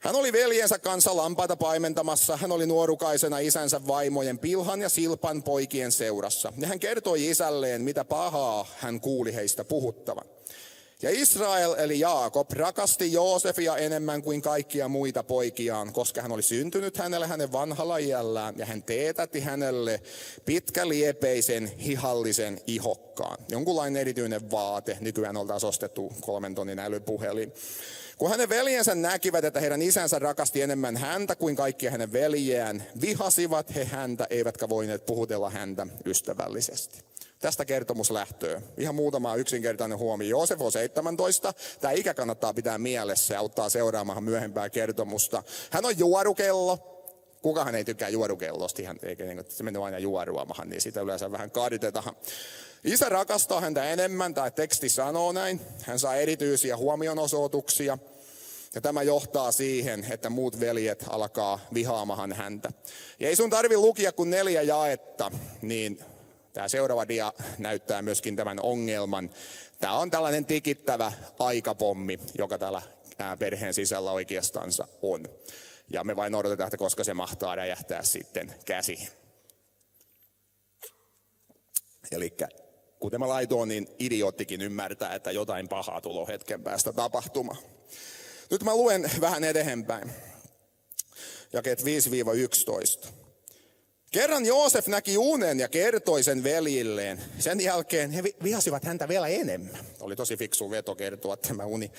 Hän 0.00 0.14
oli 0.14 0.32
veljensä 0.32 0.78
kanssa 0.78 1.16
lampaita 1.16 1.56
paimentamassa. 1.56 2.36
Hän 2.36 2.52
oli 2.52 2.66
nuorukaisena 2.66 3.38
isänsä 3.38 3.86
vaimojen 3.86 4.38
Pilhan 4.38 4.80
ja 4.80 4.88
Silpan 4.88 5.42
poikien 5.42 5.92
seurassa. 5.92 6.52
Ja 6.58 6.66
hän 6.66 6.80
kertoi 6.80 7.28
isälleen, 7.28 7.82
mitä 7.82 8.04
pahaa 8.04 8.66
hän 8.78 9.00
kuuli 9.00 9.34
heistä 9.34 9.64
puhuttavan. 9.64 10.24
Ja 11.02 11.10
Israel 11.12 11.74
eli 11.78 12.00
Jaakob 12.00 12.50
rakasti 12.50 13.12
Joosefia 13.12 13.76
enemmän 13.76 14.22
kuin 14.22 14.42
kaikkia 14.42 14.88
muita 14.88 15.22
poikiaan, 15.22 15.92
koska 15.92 16.22
hän 16.22 16.32
oli 16.32 16.42
syntynyt 16.42 16.96
hänelle 16.96 17.26
hänen 17.26 17.52
vanhalla 17.52 17.98
iällään 17.98 18.54
ja 18.58 18.66
hän 18.66 18.82
teetätti 18.82 19.40
hänelle 19.40 20.00
pitkäliepeisen 20.44 21.66
hihallisen 21.66 22.60
ihokkaan. 22.66 23.38
Jonkunlainen 23.48 24.00
erityinen 24.00 24.50
vaate, 24.50 24.98
nykyään 25.00 25.36
oltaisiin 25.36 25.68
ostettu 25.68 26.12
kolmen 26.20 26.54
tonnin 26.54 26.78
älypuhelin. 26.78 27.52
Kun 28.16 28.30
hänen 28.30 28.48
veljensä 28.48 28.94
näkivät, 28.94 29.44
että 29.44 29.60
heidän 29.60 29.82
isänsä 29.82 30.18
rakasti 30.18 30.62
enemmän 30.62 30.96
häntä 30.96 31.36
kuin 31.36 31.56
kaikkia 31.56 31.90
hänen 31.90 32.12
veljeään, 32.12 32.86
vihasivat 33.00 33.74
he 33.74 33.84
häntä, 33.84 34.26
eivätkä 34.30 34.68
voineet 34.68 35.06
puhutella 35.06 35.50
häntä 35.50 35.86
ystävällisesti. 36.06 37.07
Tästä 37.38 37.64
kertomus 37.64 38.10
lähtöä. 38.10 38.62
Ihan 38.78 38.94
muutama 38.94 39.34
yksinkertainen 39.34 39.98
huomio. 39.98 40.28
Joosef 40.28 40.60
on 40.60 40.72
17. 40.72 41.54
Tämä 41.80 41.92
ikä 41.92 42.14
kannattaa 42.14 42.54
pitää 42.54 42.78
mielessä 42.78 43.34
ja 43.34 43.40
auttaa 43.40 43.68
seuraamaan 43.68 44.24
myöhempää 44.24 44.70
kertomusta. 44.70 45.42
Hän 45.70 45.84
on 45.84 45.98
juorukello. 45.98 46.94
Kukahan 47.42 47.74
ei 47.74 47.84
tykkää 47.84 48.08
juorukellosta, 48.08 48.82
ihan, 48.82 48.98
eikä 49.02 49.24
niin, 49.24 49.44
se 49.48 49.62
menee 49.62 49.82
aina 49.82 49.98
juoruamahan, 49.98 50.68
niin 50.68 50.80
sitä 50.80 51.00
yleensä 51.00 51.32
vähän 51.32 51.50
kaaditetaan. 51.50 52.16
Isä 52.84 53.08
rakastaa 53.08 53.60
häntä 53.60 53.84
enemmän, 53.84 54.34
tai 54.34 54.50
teksti 54.50 54.88
sanoo 54.88 55.32
näin. 55.32 55.60
Hän 55.82 55.98
saa 55.98 56.16
erityisiä 56.16 56.76
huomionosoituksia. 56.76 57.98
Ja 58.74 58.80
tämä 58.80 59.02
johtaa 59.02 59.52
siihen, 59.52 60.06
että 60.10 60.30
muut 60.30 60.60
veljet 60.60 61.04
alkaa 61.08 61.58
vihaamahan 61.74 62.32
häntä. 62.32 62.72
Ja 63.20 63.28
ei 63.28 63.36
sun 63.36 63.50
tarvi 63.50 63.76
lukia 63.76 64.12
kuin 64.12 64.30
neljä 64.30 64.62
jaetta, 64.62 65.30
niin 65.62 65.98
Tämä 66.52 66.68
seuraava 66.68 67.08
dia 67.08 67.32
näyttää 67.58 68.02
myöskin 68.02 68.36
tämän 68.36 68.60
ongelman. 68.62 69.30
Tämä 69.80 69.92
on 69.92 70.10
tällainen 70.10 70.44
tikittävä 70.44 71.12
aikapommi, 71.38 72.18
joka 72.38 72.58
täällä 72.58 72.82
perheen 73.38 73.74
sisällä 73.74 74.12
oikeastansa 74.12 74.88
on. 75.02 75.28
Ja 75.90 76.04
me 76.04 76.16
vain 76.16 76.34
odotetaan, 76.34 76.68
että 76.68 76.76
koska 76.76 77.04
se 77.04 77.14
mahtaa 77.14 77.56
räjähtää 77.56 78.02
sitten 78.02 78.54
käsi. 78.64 79.08
Eli 82.12 82.36
kuten 83.00 83.20
mä 83.20 83.28
laitoin, 83.28 83.68
niin 83.68 83.88
idioottikin 83.98 84.62
ymmärtää, 84.62 85.14
että 85.14 85.30
jotain 85.30 85.68
pahaa 85.68 86.00
tulo 86.00 86.26
hetken 86.26 86.62
päästä 86.62 86.92
tapahtumaan. 86.92 87.58
Nyt 88.50 88.62
mä 88.62 88.74
luen 88.74 89.10
vähän 89.20 89.44
eteenpäin. 89.44 90.12
Jakeet 91.52 91.82
5-11. 91.82 93.08
Kerran 94.10 94.46
Joosef 94.46 94.86
näki 94.86 95.18
unen 95.18 95.60
ja 95.60 95.68
kertoi 95.68 96.22
sen 96.22 96.44
veljilleen. 96.44 97.22
Sen 97.38 97.60
jälkeen 97.60 98.10
he 98.10 98.22
vihasivat 98.42 98.84
häntä 98.84 99.08
vielä 99.08 99.28
enemmän. 99.28 99.86
Oli 100.00 100.16
tosi 100.16 100.36
fiksu 100.36 100.70
veto 100.70 100.94
kertoa 100.94 101.36
tämä 101.36 101.64
uni. 101.64 101.90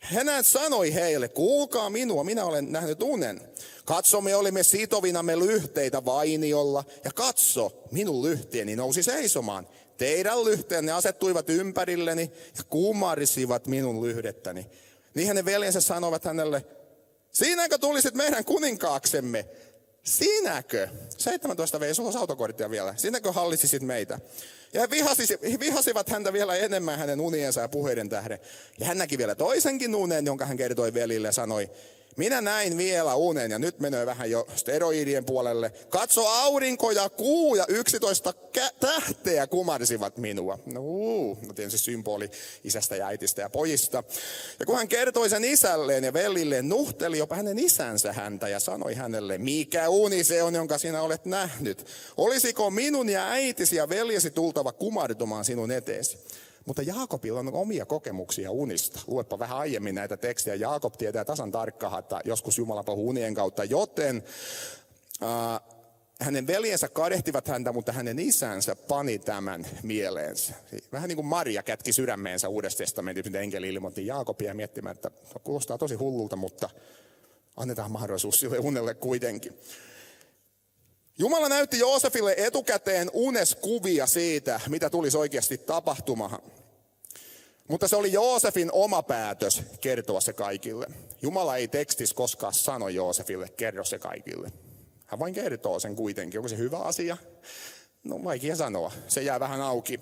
Hän 0.00 0.44
sanoi 0.44 0.94
heille, 0.94 1.28
kuulkaa 1.28 1.90
minua, 1.90 2.24
minä 2.24 2.44
olen 2.44 2.72
nähnyt 2.72 3.02
unen. 3.02 3.40
Katso, 3.84 4.20
me 4.20 4.36
olimme 4.36 4.62
sitovinamme 4.62 5.38
lyhteitä 5.38 6.04
vainiolla, 6.04 6.84
ja 7.04 7.10
katso, 7.12 7.82
minun 7.90 8.22
lyhteeni 8.22 8.76
nousi 8.76 9.02
seisomaan. 9.02 9.68
Teidän 9.96 10.44
lyhteenne 10.44 10.92
asettuivat 10.92 11.50
ympärilleni 11.50 12.30
ja 12.58 12.64
kumarisivat 12.64 13.66
minun 13.66 14.02
lyhdettäni. 14.02 14.66
Niin 15.14 15.28
hänen 15.28 15.44
veljensä 15.44 15.80
sanoivat 15.80 16.24
hänelle, 16.24 16.64
siinäkö 17.32 17.78
tulisit 17.78 18.14
meidän 18.14 18.44
kuninkaaksemme? 18.44 19.46
Sinäkö? 20.04 20.88
17 21.18 21.80
vei, 21.80 21.94
sulla 21.94 22.18
autokorttia 22.18 22.70
vielä. 22.70 22.94
Sinäkö 22.96 23.32
hallitsisit 23.32 23.82
meitä? 23.82 24.20
Ja 24.72 24.80
he 25.50 25.58
vihasivat 25.60 26.08
häntä 26.08 26.32
vielä 26.32 26.56
enemmän 26.56 26.98
hänen 26.98 27.20
uniensa 27.20 27.60
ja 27.60 27.68
puheiden 27.68 28.08
tähden. 28.08 28.38
Ja 28.78 28.86
hän 28.86 28.98
näki 28.98 29.18
vielä 29.18 29.34
toisenkin 29.34 29.94
unen, 29.94 30.26
jonka 30.26 30.46
hän 30.46 30.56
kertoi 30.56 30.94
velille 30.94 31.28
ja 31.28 31.32
sanoi, 31.32 31.70
minä 32.16 32.40
näin 32.40 32.76
vielä 32.76 33.14
unen, 33.14 33.50
ja 33.50 33.58
nyt 33.58 33.80
menee 33.80 34.06
vähän 34.06 34.30
jo 34.30 34.46
steroidien 34.56 35.24
puolelle. 35.24 35.72
Katso 35.88 36.26
aurinko 36.26 36.90
ja 36.90 37.08
kuu 37.08 37.54
ja 37.54 37.64
yksitoista 37.68 38.34
tähteä 38.80 39.46
kumarsivat 39.46 40.16
minua. 40.16 40.58
No, 40.66 40.80
uu, 40.80 41.38
no 41.46 41.52
tietysti 41.52 41.78
symboli 41.78 42.30
isästä 42.64 42.96
ja 42.96 43.06
äitistä 43.06 43.42
ja 43.42 43.50
pojista. 43.50 44.04
Ja 44.58 44.66
kun 44.66 44.76
hän 44.76 44.88
kertoi 44.88 45.30
sen 45.30 45.44
isälleen 45.44 46.04
ja 46.04 46.12
velilleen, 46.12 46.68
nuhteli 46.68 47.18
jopa 47.18 47.36
hänen 47.36 47.58
isänsä 47.58 48.12
häntä 48.12 48.48
ja 48.48 48.60
sanoi 48.60 48.94
hänelle, 48.94 49.38
mikä 49.38 49.88
uni 49.88 50.24
se 50.24 50.42
on, 50.42 50.54
jonka 50.54 50.78
sinä 50.78 51.02
olet 51.02 51.24
nähnyt. 51.24 51.86
Olisiko 52.16 52.70
minun 52.70 53.08
ja 53.08 53.28
äitisi 53.28 53.76
ja 53.76 53.88
veljesi 53.88 54.30
tultava 54.30 54.72
kumartumaan 54.72 55.44
sinun 55.44 55.70
eteesi? 55.70 56.18
Mutta 56.68 56.82
Jaakobilla 56.82 57.40
on 57.40 57.54
omia 57.54 57.86
kokemuksia 57.86 58.50
unista. 58.50 59.00
Luepa 59.06 59.38
vähän 59.38 59.58
aiemmin 59.58 59.94
näitä 59.94 60.16
tekstejä. 60.16 60.54
Jaakob 60.54 60.94
tietää 60.98 61.24
tasan 61.24 61.50
tarkkaan, 61.50 61.98
että 61.98 62.20
joskus 62.24 62.58
Jumala 62.58 62.84
puhuu 62.84 63.08
unien 63.08 63.34
kautta, 63.34 63.64
joten 63.64 64.24
äh, 65.22 65.60
hänen 66.20 66.46
veljensä 66.46 66.88
kadehtivat 66.88 67.48
häntä, 67.48 67.72
mutta 67.72 67.92
hänen 67.92 68.18
isänsä 68.18 68.76
pani 68.76 69.18
tämän 69.18 69.66
mieleensä. 69.82 70.54
Vähän 70.92 71.08
niin 71.08 71.16
kuin 71.16 71.26
Maria 71.26 71.62
kätki 71.62 71.92
sydämeensä 71.92 72.48
uudesta 72.48 72.78
testamentista, 72.78 73.30
mitä 73.30 73.40
enkeli 73.40 73.68
ilmoitti 73.68 74.06
Jaakobia 74.06 74.54
miettimään, 74.54 74.96
että 74.96 75.10
kuulostaa 75.44 75.78
tosi 75.78 75.94
hullulta, 75.94 76.36
mutta 76.36 76.70
annetaan 77.56 77.90
mahdollisuus 77.90 78.40
sille 78.40 78.58
unelle 78.58 78.94
kuitenkin. 78.94 79.58
Jumala 81.18 81.48
näytti 81.48 81.78
Joosefille 81.78 82.34
etukäteen 82.36 83.10
uneskuvia 83.12 84.06
siitä, 84.06 84.60
mitä 84.68 84.90
tulisi 84.90 85.16
oikeasti 85.16 85.58
tapahtumaan. 85.58 86.38
Mutta 87.68 87.88
se 87.88 87.96
oli 87.96 88.12
Joosefin 88.12 88.72
oma 88.72 89.02
päätös 89.02 89.62
kertoa 89.80 90.20
se 90.20 90.32
kaikille. 90.32 90.86
Jumala 91.22 91.56
ei 91.56 91.68
tekstissä 91.68 92.16
koskaan 92.16 92.54
sano 92.54 92.88
Joosefille, 92.88 93.48
kerro 93.48 93.84
se 93.84 93.98
kaikille. 93.98 94.52
Hän 95.06 95.18
vain 95.18 95.34
kertoo 95.34 95.80
sen 95.80 95.96
kuitenkin. 95.96 96.40
Onko 96.40 96.48
se 96.48 96.56
hyvä 96.56 96.78
asia? 96.78 97.16
No 98.04 98.24
vaikea 98.24 98.56
sanoa. 98.56 98.92
Se 99.08 99.22
jää 99.22 99.40
vähän 99.40 99.60
auki. 99.60 100.00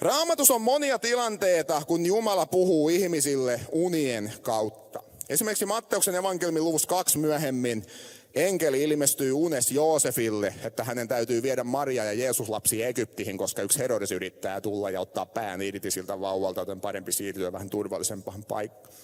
Raamatus 0.00 0.50
on 0.50 0.62
monia 0.62 0.98
tilanteita, 0.98 1.82
kun 1.86 2.06
Jumala 2.06 2.46
puhuu 2.46 2.88
ihmisille 2.88 3.60
unien 3.72 4.32
kautta. 4.42 5.02
Esimerkiksi 5.28 5.66
Matteuksen 5.66 6.14
evankeliumin 6.14 6.64
luvussa 6.64 6.88
kaksi 6.88 7.18
myöhemmin 7.18 7.86
enkeli 8.34 8.82
ilmestyy 8.82 9.32
unes 9.32 9.72
Joosefille, 9.72 10.54
että 10.64 10.84
hänen 10.84 11.08
täytyy 11.08 11.42
viedä 11.42 11.64
Maria 11.64 12.04
ja 12.04 12.12
Jeesus 12.12 12.48
lapsi 12.48 12.82
Egyptiin, 12.82 13.38
koska 13.38 13.62
yksi 13.62 13.78
Herodes 13.78 14.12
yrittää 14.12 14.60
tulla 14.60 14.90
ja 14.90 15.00
ottaa 15.00 15.26
pään 15.26 15.62
irti 15.62 15.90
siltä 15.90 16.20
vauvalta, 16.20 16.60
joten 16.60 16.80
parempi 16.80 17.12
siirtyä 17.12 17.52
vähän 17.52 17.70
turvallisempaan 17.70 18.44
paikkaan. 18.44 18.94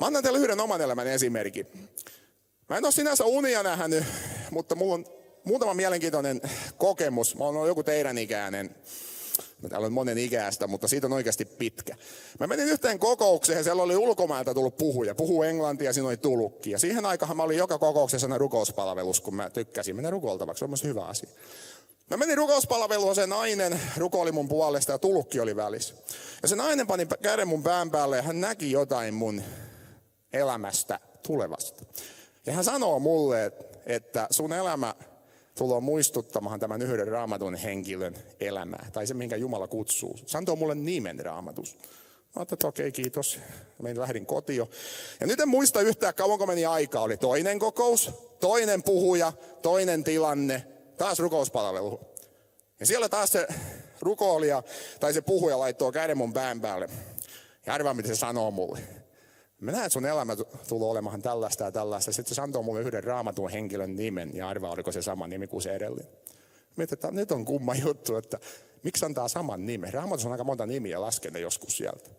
Mä 0.00 0.06
annan 0.06 0.22
teille 0.22 0.38
yhden 0.38 0.60
oman 0.60 0.80
elämän 0.80 1.06
esimerkin. 1.06 1.66
Mä 2.68 2.76
en 2.76 2.84
ole 2.84 2.92
sinänsä 2.92 3.24
unia 3.24 3.62
nähnyt, 3.62 4.04
mutta 4.50 4.74
mulla 4.74 4.94
on 4.94 5.06
muutama 5.44 5.74
mielenkiintoinen 5.74 6.40
kokemus. 6.78 7.36
Mä 7.36 7.44
oon 7.44 7.68
joku 7.68 7.82
teidän 7.82 8.18
ikäinen. 8.18 8.74
Täällä 9.68 9.86
on 9.86 9.92
monen 9.92 10.18
ikäistä, 10.18 10.66
mutta 10.66 10.88
siitä 10.88 11.06
on 11.06 11.12
oikeasti 11.12 11.44
pitkä. 11.44 11.96
Mä 12.40 12.46
menin 12.46 12.68
yhteen 12.68 12.98
kokoukseen, 12.98 13.64
siellä 13.64 13.82
oli 13.82 13.96
ulkomailta 13.96 14.54
tullut 14.54 14.76
puhuja. 14.76 15.14
Puhuu 15.14 15.42
englantia, 15.42 15.92
siinä 15.92 16.08
oli 16.08 16.16
tulukki. 16.16 16.70
Ja 16.70 16.78
siihen 16.78 17.06
aikaan 17.06 17.36
mä 17.36 17.42
olin 17.42 17.58
joka 17.58 17.78
kokouksessa 17.78 18.26
aina 18.26 18.38
rukouspalvelus, 18.38 19.20
kun 19.20 19.34
mä 19.34 19.50
tykkäsin 19.50 19.96
mennä 19.96 20.10
rukoiltavaksi. 20.10 20.58
Se 20.58 20.64
on 20.64 20.70
myös 20.70 20.84
hyvä 20.84 21.04
asia. 21.04 21.30
Mä 22.10 22.16
menin 22.16 22.36
rukouspalveluun, 22.36 23.14
se 23.14 23.26
nainen 23.26 23.80
rukoili 23.96 24.32
mun 24.32 24.48
puolesta 24.48 24.92
ja 24.92 24.98
tulukki 24.98 25.40
oli 25.40 25.56
välissä. 25.56 25.94
Ja 26.42 26.48
se 26.48 26.56
nainen 26.56 26.86
pani 26.86 27.06
käden 27.22 27.48
mun 27.48 27.62
pään 27.62 27.90
päälle 27.90 28.16
ja 28.16 28.22
hän 28.22 28.40
näki 28.40 28.72
jotain 28.72 29.14
mun 29.14 29.42
elämästä 30.32 31.00
tulevasta. 31.26 31.84
Ja 32.46 32.52
hän 32.52 32.64
sanoo 32.64 32.98
mulle, 32.98 33.52
että 33.86 34.26
sun 34.30 34.52
elämä 34.52 34.94
tulee 35.58 35.80
muistuttamaan 35.80 36.60
tämän 36.60 36.82
yhden 36.82 37.08
raamatun 37.08 37.54
henkilön 37.54 38.14
elämää, 38.40 38.86
tai 38.92 39.06
se, 39.06 39.14
minkä 39.14 39.36
Jumala 39.36 39.68
kutsuu. 39.68 40.18
Se 40.26 40.38
antoi 40.38 40.56
mulle 40.56 40.74
nimen 40.74 41.20
raamatus. 41.20 41.76
Mä 42.36 42.42
että 42.42 42.66
okei, 42.66 42.88
okay, 42.88 42.90
kiitos. 42.90 43.38
Menin 43.82 44.00
lähdin 44.00 44.26
kotiin. 44.26 44.68
Ja 45.20 45.26
nyt 45.26 45.40
en 45.40 45.48
muista 45.48 45.80
yhtään, 45.80 46.14
kauanko 46.14 46.46
meni 46.46 46.66
aikaa. 46.66 47.02
Oli 47.02 47.16
toinen 47.16 47.58
kokous, 47.58 48.10
toinen 48.40 48.82
puhuja, 48.82 49.32
toinen 49.62 50.04
tilanne, 50.04 50.66
taas 50.98 51.18
rukouspalvelu. 51.18 52.00
Ja 52.80 52.86
siellä 52.86 53.08
taas 53.08 53.32
se 53.32 53.48
rukoilija 54.00 54.62
tai 55.00 55.12
se 55.12 55.20
puhuja 55.20 55.58
laittoi 55.58 55.92
käden 55.92 56.18
mun 56.18 56.32
pään 56.32 56.60
päälle. 56.60 56.88
Ja 57.66 57.74
arvaa, 57.74 57.94
mitä 57.94 58.08
se 58.08 58.16
sanoo 58.16 58.50
mulle. 58.50 58.97
Mä 59.60 59.72
näen, 59.72 59.84
että 59.84 59.92
sun 59.92 60.06
elämä 60.06 60.36
tulee 60.68 60.88
olemaan 60.88 61.22
tällaista 61.22 61.64
ja 61.64 61.72
tällaista. 61.72 62.12
Sitten 62.12 62.34
se 62.34 62.42
antoi 62.42 62.62
mulle 62.62 62.80
yhden 62.80 63.04
raamatun 63.04 63.50
henkilön 63.50 63.96
nimen 63.96 64.30
ja 64.34 64.48
arvaa, 64.48 64.70
oliko 64.70 64.92
se 64.92 65.02
sama 65.02 65.26
nimi 65.26 65.46
kuin 65.46 65.62
se 65.62 65.74
edellinen. 65.74 66.12
Mietin, 66.76 66.94
että 66.94 67.10
nyt 67.10 67.32
on 67.32 67.44
kumma 67.44 67.74
juttu, 67.74 68.16
että 68.16 68.38
miksi 68.82 69.04
antaa 69.04 69.28
saman 69.28 69.66
nimen. 69.66 69.92
Raamatussa 69.92 70.28
on 70.28 70.32
aika 70.32 70.44
monta 70.44 70.66
nimiä 70.66 71.00
laskenut 71.00 71.42
joskus 71.42 71.76
sieltä. 71.76 72.10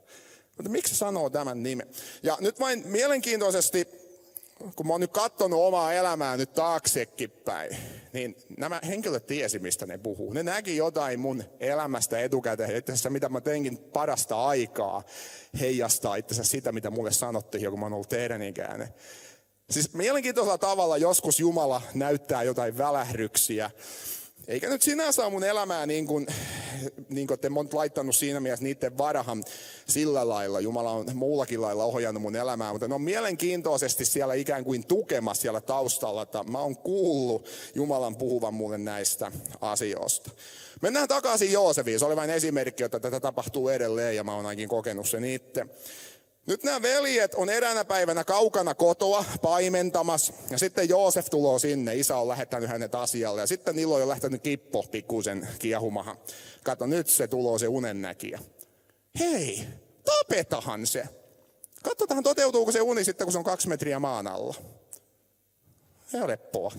Mutta 0.57 0.71
miksi 0.71 0.95
sanoo 0.95 1.29
tämän 1.29 1.63
nimen? 1.63 1.87
Ja 2.23 2.37
nyt 2.39 2.59
vain 2.59 2.83
mielenkiintoisesti, 2.85 3.87
kun 4.75 4.87
mä 4.87 4.93
oon 4.93 5.01
nyt 5.01 5.11
katsonut 5.11 5.59
omaa 5.59 5.93
elämää 5.93 6.37
nyt 6.37 6.53
taaksekin 6.53 7.31
päin, 7.31 7.77
niin 8.13 8.35
nämä 8.57 8.79
henkilöt 8.87 9.25
tiesi, 9.25 9.59
mistä 9.59 9.85
ne 9.85 9.97
puhuu. 9.97 10.33
Ne 10.33 10.43
näki 10.43 10.77
jotain 10.77 11.19
mun 11.19 11.43
elämästä 11.59 12.19
etukäteen, 12.19 12.75
itse 12.75 12.91
asiassa 12.91 13.09
mitä 13.09 13.29
mä 13.29 13.41
teinkin 13.41 13.77
parasta 13.77 14.45
aikaa 14.45 15.03
heijastaa 15.59 16.15
itse 16.15 16.33
asiassa 16.33 16.51
sitä, 16.51 16.71
mitä 16.71 16.89
mulle 16.89 17.11
sanottiin, 17.11 17.69
kun 17.69 17.79
mä 17.79 17.85
oon 17.85 17.93
ollut 17.93 18.09
teidän 18.09 18.41
ikäinen. 18.41 18.87
Siis 19.69 19.93
mielenkiintoisella 19.93 20.57
tavalla 20.57 20.97
joskus 20.97 21.39
Jumala 21.39 21.81
näyttää 21.93 22.43
jotain 22.43 22.77
välähryksiä, 22.77 23.71
eikä 24.47 24.69
nyt 24.69 24.81
sinänsä 24.81 25.23
ole 25.23 25.31
mun 25.31 25.43
elämää 25.43 25.85
niin 25.85 26.07
kuin, 26.07 26.27
niin 27.09 27.27
kuin 27.27 27.39
te 27.39 27.49
monta 27.49 27.77
laittanut 27.77 28.15
siinä 28.15 28.39
mielessä 28.39 28.63
niiden 28.63 28.97
varahan 28.97 29.43
sillä 29.87 30.29
lailla. 30.29 30.59
Jumala 30.59 30.91
on 30.91 31.05
muullakin 31.13 31.61
lailla 31.61 31.83
ohjannut 31.83 32.23
mun 32.23 32.35
elämää, 32.35 32.71
mutta 32.71 32.87
ne 32.87 32.95
on 32.95 33.01
mielenkiintoisesti 33.01 34.05
siellä 34.05 34.33
ikään 34.33 34.63
kuin 34.63 34.87
tukemassa 34.87 35.41
siellä 35.41 35.61
taustalla, 35.61 36.21
että 36.21 36.43
mä 36.43 36.59
oon 36.59 36.77
kuullut 36.77 37.47
Jumalan 37.75 38.15
puhuvan 38.15 38.53
mulle 38.53 38.77
näistä 38.77 39.31
asioista. 39.61 40.31
Mennään 40.81 41.07
takaisin 41.07 41.51
Joosefiin. 41.51 41.99
Se 41.99 42.05
oli 42.05 42.15
vain 42.15 42.29
esimerkki, 42.29 42.83
että 42.83 42.99
tätä 42.99 43.19
tapahtuu 43.19 43.69
edelleen 43.69 44.15
ja 44.15 44.23
mä 44.23 44.35
oon 44.35 44.45
ainakin 44.45 44.69
kokenut 44.69 45.09
sen 45.09 45.23
itse. 45.23 45.65
Nyt 46.47 46.63
nämä 46.63 46.81
veljet 46.81 47.33
on 47.33 47.49
eräänä 47.49 47.85
päivänä 47.85 48.23
kaukana 48.23 48.75
kotoa 48.75 49.25
paimentamassa. 49.41 50.33
Ja 50.49 50.57
sitten 50.57 50.89
Joosef 50.89 51.29
tulee 51.29 51.59
sinne. 51.59 51.95
Isä 51.95 52.17
on 52.17 52.27
lähettänyt 52.27 52.69
hänet 52.69 52.95
asialle. 52.95 53.41
Ja 53.41 53.47
sitten 53.47 53.75
niillä 53.75 53.95
on 53.95 54.01
jo 54.01 54.07
lähtenyt 54.07 54.43
kippo 54.43 54.83
pikkuisen 54.83 55.47
kiehumahan. 55.59 56.17
Kato, 56.63 56.85
nyt 56.85 57.07
se 57.07 57.27
tulee 57.27 57.59
se 57.59 57.67
unennäkijä. 57.67 58.39
Hei, 59.19 59.67
tapetahan 60.05 60.87
se. 60.87 61.03
Katsotaan, 61.83 62.23
toteutuuko 62.23 62.71
se 62.71 62.81
uni 62.81 63.03
sitten, 63.03 63.25
kun 63.25 63.31
se 63.31 63.37
on 63.37 63.43
kaksi 63.43 63.69
metriä 63.69 63.99
maan 63.99 64.27
alla. 64.27 64.55
Helppoa. 66.13 66.71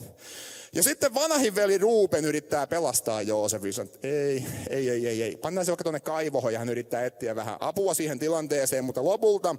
Ja 0.72 0.82
sitten 0.82 1.14
vanhin 1.14 1.54
veli 1.54 1.78
Ruupen 1.78 2.24
yrittää 2.24 2.66
pelastaa 2.66 3.22
Joosefin. 3.22 3.90
Ei, 4.02 4.44
ei, 4.70 4.90
ei, 4.90 5.06
ei, 5.06 5.22
ei. 5.22 5.36
Pannaan 5.36 5.64
se 5.64 5.70
vaikka 5.70 5.84
tuonne 5.84 6.00
kaivohon 6.00 6.52
ja 6.52 6.58
hän 6.58 6.68
yrittää 6.68 7.04
etsiä 7.04 7.36
vähän 7.36 7.56
apua 7.60 7.94
siihen 7.94 8.18
tilanteeseen, 8.18 8.84
mutta 8.84 9.04
lopulta 9.04 9.56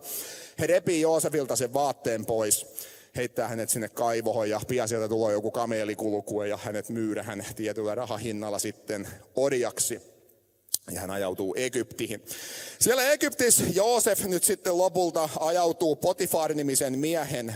he 0.60 0.68
repii 0.68 1.02
Joosefilta 1.02 1.56
sen 1.56 1.74
vaatteen 1.74 2.26
pois 2.26 2.68
heittää 3.16 3.48
hänet 3.48 3.70
sinne 3.70 3.90
kaivohon 3.90 4.50
ja 4.50 4.62
pian 4.68 4.88
sieltä 4.88 5.08
tulee 5.08 5.34
joku 5.34 5.52
kameelikulku 5.52 6.44
ja 6.44 6.58
hänet 6.58 6.90
myydään 6.90 7.46
tietyllä 7.56 7.96
rahahinnalla 7.96 8.60
sitten 8.60 9.08
orjaksi. 9.36 10.02
Ja 10.92 11.02
hän 11.02 11.12
ajautuu 11.12 11.56
Egyptiin. 11.58 12.26
Siellä 12.80 13.12
Egyptissä 13.12 13.64
Joosef 13.74 14.26
nyt 14.26 14.44
sitten 14.44 14.78
lopulta 14.78 15.30
ajautuu 15.40 15.96
Potifar-nimisen 15.96 17.00
miehen 17.00 17.56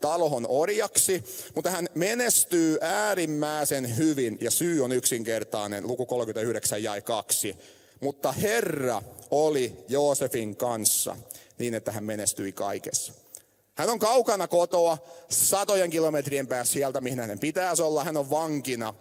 talohon 0.00 0.46
orjaksi, 0.48 1.24
mutta 1.54 1.70
hän 1.70 1.88
menestyy 1.94 2.78
äärimmäisen 2.80 3.96
hyvin 3.96 4.38
ja 4.40 4.50
syy 4.50 4.84
on 4.84 4.92
yksinkertainen, 4.92 5.86
luku 5.86 6.06
39 6.06 6.82
jäi 6.82 7.02
kaksi. 7.02 7.56
Mutta 8.00 8.32
Herra 8.32 9.02
oli 9.30 9.84
Joosefin 9.88 10.56
kanssa 10.56 11.16
niin, 11.58 11.74
että 11.74 11.92
hän 11.92 12.04
menestyi 12.04 12.52
kaikessa. 12.52 13.12
Hän 13.74 13.90
on 13.90 13.98
kaukana 13.98 14.48
kotoa, 14.48 14.98
satojen 15.28 15.90
kilometrien 15.90 16.46
päässä 16.46 16.72
sieltä, 16.72 17.00
mihin 17.00 17.20
hänen 17.20 17.38
pitäisi 17.38 17.82
olla. 17.82 18.04
Hän 18.04 18.16
on 18.16 18.30
vankina. 18.30 18.94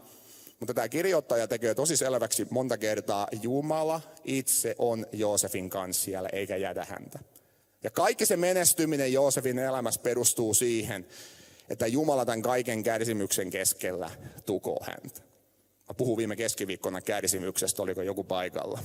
Mutta 0.59 0.73
tämä 0.73 0.89
kirjoittaja 0.89 1.47
tekee 1.47 1.75
tosi 1.75 1.97
selväksi 1.97 2.47
monta 2.49 2.77
kertaa, 2.77 3.27
Jumala 3.41 4.01
itse 4.23 4.75
on 4.77 5.05
Joosefin 5.11 5.69
kanssa 5.69 6.03
siellä, 6.03 6.29
eikä 6.33 6.55
jätä 6.55 6.85
häntä. 6.89 7.19
Ja 7.83 7.91
kaikki 7.91 8.25
se 8.25 8.37
menestyminen 8.37 9.13
Joosefin 9.13 9.59
elämässä 9.59 10.01
perustuu 10.01 10.53
siihen, 10.53 11.07
että 11.69 11.87
Jumala 11.87 12.25
tämän 12.25 12.41
kaiken 12.41 12.83
kärsimyksen 12.83 13.49
keskellä 13.49 14.11
tukoo 14.45 14.79
häntä. 14.83 15.21
Mä 15.87 15.93
puhun 15.97 16.17
viime 16.17 16.35
keskiviikkona 16.35 17.01
kärsimyksestä, 17.01 17.81
oliko 17.81 18.01
joku 18.01 18.23
paikalla? 18.23 18.79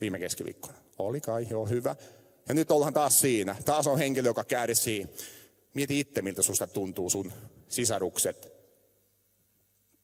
Viime 0.00 0.18
keskiviikkona. 0.18 0.78
Oli 0.98 1.20
kai, 1.20 1.46
joo, 1.50 1.66
hyvä. 1.66 1.96
Ja 2.48 2.54
nyt 2.54 2.70
ollaan 2.70 2.92
taas 2.92 3.20
siinä. 3.20 3.56
Taas 3.64 3.86
on 3.86 3.98
henkilö, 3.98 4.28
joka 4.28 4.44
kärsii. 4.44 5.06
Mieti 5.74 6.00
itse, 6.00 6.22
miltä 6.22 6.42
susta 6.42 6.66
tuntuu 6.66 7.10
sun 7.10 7.32
sisarukset. 7.68 8.52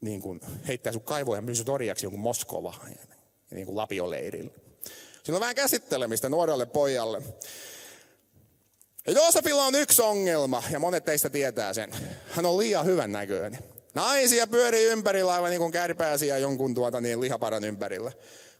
Niin 0.01 0.21
kuin 0.23 0.41
heittää 0.69 0.93
sun 0.93 1.03
kaivoja 1.03 1.39
ja 1.39 1.43
myy 1.43 1.55
orjaksi 1.69 2.07
jonkun 2.07 2.21
Moskova. 2.21 2.75
Niin 3.51 3.67
kuin 3.67 3.77
Lapioleirillä. 3.77 4.51
Siinä 5.23 5.37
on 5.37 5.41
vähän 5.41 5.55
käsittelemistä 5.55 6.29
nuorelle 6.29 6.67
pojalle. 6.67 7.23
Ja 9.07 9.13
Joosefilla 9.13 9.65
on 9.65 9.75
yksi 9.75 10.03
ongelma, 10.03 10.63
ja 10.71 10.79
monet 10.79 11.05
teistä 11.05 11.31
tietää 11.31 11.73
sen. 11.75 11.91
Hän 12.31 12.47
on 12.47 12.59
liian 12.59 12.87
hyvän 12.87 13.13
näköinen. 13.13 13.59
Naisia 13.95 14.47
pyörii 14.47 14.85
ympärillä 14.85 15.35
aivan 15.35 15.51
niin 15.51 15.61
kuin 15.61 15.73
kärpääsiä 15.73 16.39
jonkun 16.39 16.75
tuota 16.75 17.01
niin 17.01 17.21
lihaparan 17.21 17.65
ympärillä. 17.65 18.13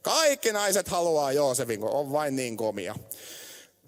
Kaikki 0.03 0.53
naiset 0.53 0.89
haluaa 0.89 1.33
Joosefin, 1.33 1.81
kun 1.81 1.91
on 1.91 2.13
vain 2.13 2.37
niin 2.37 2.57
komia. 2.57 2.95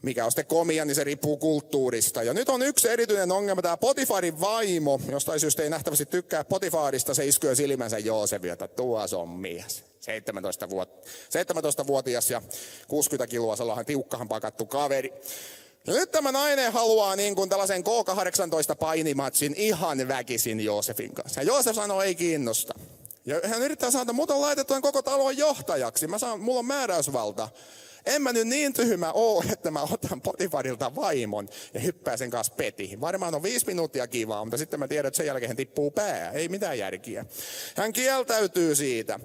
Mikä 0.03 0.25
on 0.25 0.31
sitten 0.31 0.47
komia, 0.47 0.85
niin 0.85 0.95
se 0.95 1.05
riippuu 1.05 1.37
kulttuurista. 1.37 2.23
Ja 2.23 2.35
nyt 2.35 2.49
on 2.49 2.63
yksi 2.63 2.89
erityinen 2.89 3.33
ongelma, 3.33 3.63
tämä 3.63 3.77
Potifarin 3.77 4.41
vaimo, 4.41 5.01
jostain 5.11 5.41
syystä 5.41 5.63
ei 5.63 5.71
nähtävästi 5.71 6.07
tykkää 6.07 6.45
Potifarista, 6.45 7.15
se 7.15 7.27
iskyy 7.27 7.57
silmänsä 7.57 7.99
Joosefia, 7.99 8.53
että 8.53 8.69
tuo 8.69 9.01
on 9.17 9.29
mies. 9.29 9.85
17 10.01 10.71
vuotta, 10.71 11.09
17-vuotias 11.09 12.31
ja 12.31 12.43
60 12.89 13.31
kiloa, 13.31 13.57
sellainen 13.57 13.87
tiukkahan 13.87 14.29
pakattu 14.29 14.67
kaveri. 14.67 15.13
Nyt 15.87 16.11
tämä 16.11 16.33
nainen 16.33 16.73
haluaa 16.73 17.17
niin 17.17 17.35
kuin 17.35 17.49
tällaisen 17.49 17.85
K18 17.85 18.77
painimatsin 18.77 19.55
ihan 19.57 20.09
väkisin 20.09 20.61
Joosefin 20.61 21.15
kanssa. 21.15 21.41
Ja 21.41 21.47
Joosef 21.47 21.77
sanoo, 21.77 22.03
ei 22.03 22.15
kiinnosta. 22.15 22.75
Ja 23.27 23.41
hän 23.45 23.63
yrittää 23.63 23.91
saada, 23.91 24.13
mut 24.13 24.31
on 24.31 24.41
laitettu 24.41 24.75
koko 24.81 25.03
talon 25.03 25.37
johtajaksi. 25.37 26.07
Mä 26.07 26.19
saan, 26.19 26.41
mulla 26.41 26.59
on 26.59 26.67
määräysvalta 26.67 27.49
en 28.07 28.23
mä 28.23 28.33
nyt 28.33 28.47
niin 28.47 28.73
tyhmä 28.73 29.13
oo, 29.13 29.45
että 29.53 29.71
mä 29.71 29.83
otan 29.83 30.21
Potifarilta 30.21 30.95
vaimon 30.95 31.49
ja 31.75 31.81
hyppää 31.81 32.17
sen 32.17 32.31
kanssa 32.31 32.55
petiin. 32.57 33.01
Varmaan 33.01 33.35
on 33.35 33.43
viisi 33.43 33.67
minuuttia 33.67 34.07
kivaa, 34.07 34.45
mutta 34.45 34.57
sitten 34.57 34.81
mä 34.81 34.89
tiedän, 34.89 35.09
että 35.09 35.17
sen 35.17 35.27
jälkeen 35.27 35.57
tippuu 35.57 35.91
pää. 35.91 36.31
Ei 36.31 36.49
mitään 36.49 36.79
järkiä. 36.79 37.25
Hän 37.77 37.93
kieltäytyy 37.93 38.75
siitä. 38.75 39.21